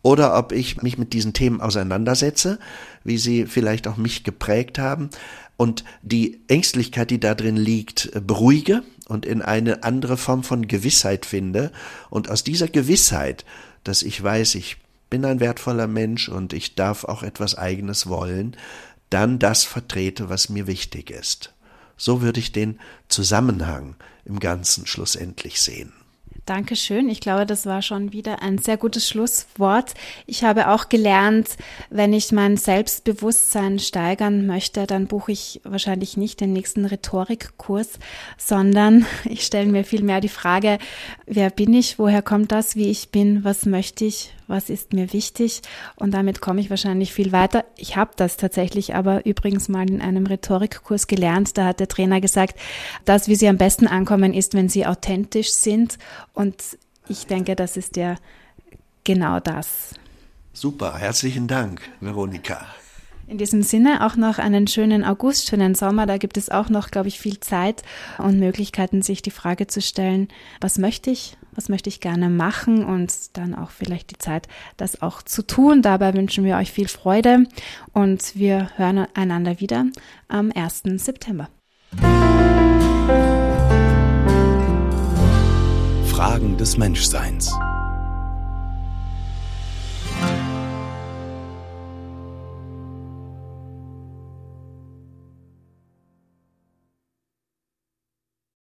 oder 0.06 0.38
ob 0.38 0.51
ich 0.51 0.84
mich 0.84 0.99
mit 0.99 1.14
diesen 1.14 1.34
Themen 1.34 1.62
auseinandersetze, 1.62 2.60
wie 3.03 3.18
sie 3.18 3.47
vielleicht 3.47 3.88
auch 3.88 3.97
mich 3.97 4.24
geprägt 4.24 4.78
haben 4.78 5.10
und 5.58 5.84
die 6.03 6.41
Ängstlichkeit, 6.47 7.10
die 7.10 7.20
da 7.20 7.34
drin 7.34 7.58
liegt, 7.58 8.12
beruhige 8.28 8.84
und 9.08 9.26
in 9.26 9.41
eine 9.41 9.82
andere 9.82 10.16
Form 10.16 10.43
von 10.43 10.68
Gewissheit 10.68 11.26
finde 11.26 11.72
und 12.12 12.30
aus 12.30 12.43
dieser 12.43 12.68
Gewissheit, 12.68 13.45
dass 13.84 14.03
ich 14.03 14.22
weiß, 14.22 14.53
ich 14.53 14.78
bin 15.10 15.26
ein 15.26 15.39
wertvoller 15.39 15.88
Mensch 15.88 16.30
und 16.30 16.53
ich 16.53 16.76
darf 16.76 17.06
auch 17.06 17.24
etwas 17.24 17.58
eigenes 17.58 18.06
wollen, 18.06 18.56
dann 19.10 19.39
das 19.39 19.64
vertrete, 19.64 20.30
was 20.30 20.49
mir 20.49 20.68
wichtig 20.68 21.10
ist. 21.10 21.51
So 21.97 22.22
würde 22.22 22.39
ich 22.39 22.51
den 22.51 22.80
Zusammenhang 23.08 23.95
im 24.24 24.39
Ganzen 24.39 24.86
schlussendlich 24.86 25.60
sehen. 25.60 25.93
Dankeschön. 26.46 27.10
Ich 27.10 27.22
glaube, 27.22 27.48
das 27.48 27.66
war 27.66 27.82
schon 27.82 28.14
wieder 28.14 28.43
ein 28.43 28.60
sehr 28.60 28.78
gutes 28.78 29.10
Schlusswort. 29.10 29.96
Ich 30.28 30.43
habe 30.43 30.70
auch 30.70 30.89
gelernt, 30.89 31.58
wenn 31.89 32.14
ich 32.14 32.32
mein 32.32 32.56
Selbstbewusstsein 32.56 33.80
steigern 33.80 34.46
möchte, 34.46 34.86
dann 34.86 35.08
buche 35.08 35.32
ich 35.32 35.60
wahrscheinlich 35.64 36.18
nicht 36.18 36.41
den 36.41 36.54
nächsten 36.54 36.86
Rhetorikkurs, 36.86 37.98
sondern 38.38 39.08
ich 39.26 39.43
stelle 39.43 39.72
mir 39.72 39.84
vielmehr 39.84 40.22
die 40.22 40.30
Frage, 40.30 40.78
wer 41.26 41.50
bin 41.50 41.74
ich, 41.74 41.98
woher 41.98 42.22
kommt 42.22 42.52
das, 42.52 42.76
wie 42.76 42.91
ich 42.91 43.10
bin, 43.10 43.43
was 43.43 43.66
möchte 43.66 44.06
ich, 44.06 44.32
was 44.48 44.70
ist 44.70 44.93
mir 44.93 45.14
wichtig 45.14 45.62
und 45.96 46.14
damit 46.14 46.41
komme 46.41 46.62
ich 46.62 46.70
wahrscheinlich 46.70 47.14
viel 47.14 47.32
weiter. 47.32 47.66
Ich 47.78 47.96
habe 47.96 48.12
das 48.16 48.38
tatsächlich 48.38 48.96
aber 48.96 49.26
übrigens 49.26 49.70
mal 49.70 49.89
in 49.89 50.02
einem 50.02 50.26
Rhetorikkurs 50.26 51.08
gelernt. 51.08 51.58
Da 51.58 51.68
hat 51.68 51.80
der 51.80 51.88
Trainer 51.88 52.22
gesagt, 52.22 52.60
dass 53.06 53.28
wie 53.28 53.36
sie 53.36 53.48
am 53.48 53.58
besten 53.58 53.88
ankommen 53.88 54.34
ist, 54.34 54.54
wenn 54.54 54.70
sie 54.70 54.86
authentisch 54.86 55.52
sind 55.52 55.98
und 56.34 56.56
ich 57.08 57.28
denke, 57.28 57.56
das 57.56 57.78
ist 57.78 57.98
ja 57.98 58.16
genau 59.04 59.39
das. 59.39 59.93
Super, 60.54 60.98
herzlichen 60.98 61.48
Dank, 61.48 61.82
Veronika. 62.00 62.66
In 63.28 63.39
diesem 63.39 63.64
Sinne 63.64 64.06
auch 64.06 64.16
noch 64.16 64.38
einen 64.38 64.68
schönen 64.68 65.04
August, 65.04 65.48
schönen 65.50 65.74
Sommer. 65.74 66.06
Da 66.06 66.18
gibt 66.18 66.38
es 66.38 66.50
auch 66.50 66.70
noch, 66.70 66.91
glaube 66.91 67.08
ich, 67.08 67.20
viel 67.20 67.39
Zeit 67.39 67.82
und 68.20 68.39
Möglichkeiten, 68.39 69.02
sich 69.02 69.24
die 69.24 69.32
Frage 69.32 69.66
zu 69.66 69.82
stellen, 69.82 70.28
was 70.62 70.78
möchte 70.78 71.10
ich, 71.10 71.36
was 71.56 71.70
möchte 71.70 71.89
ich 71.89 71.99
gerne 71.99 72.30
machen 72.30 72.86
und 72.86 73.38
dann 73.38 73.56
auch 73.56 73.72
vielleicht 73.72 74.12
die 74.12 74.18
Zeit, 74.18 74.47
das 74.78 75.01
auch 75.01 75.22
zu 75.22 75.45
tun. 75.45 75.82
Dabei 75.82 76.14
wünschen 76.14 76.43
wir 76.43 76.58
euch 76.58 76.72
viel 76.72 76.88
Freude 76.88 77.45
und 77.93 78.36
wir 78.36 78.70
hören 78.76 79.08
einander 79.14 79.60
wieder 79.60 79.86
am 80.28 80.51
1. 80.53 80.84
September. 80.97 81.49
Fragen 86.08 86.58
des 86.58 86.78
Menschseins. 86.78 87.53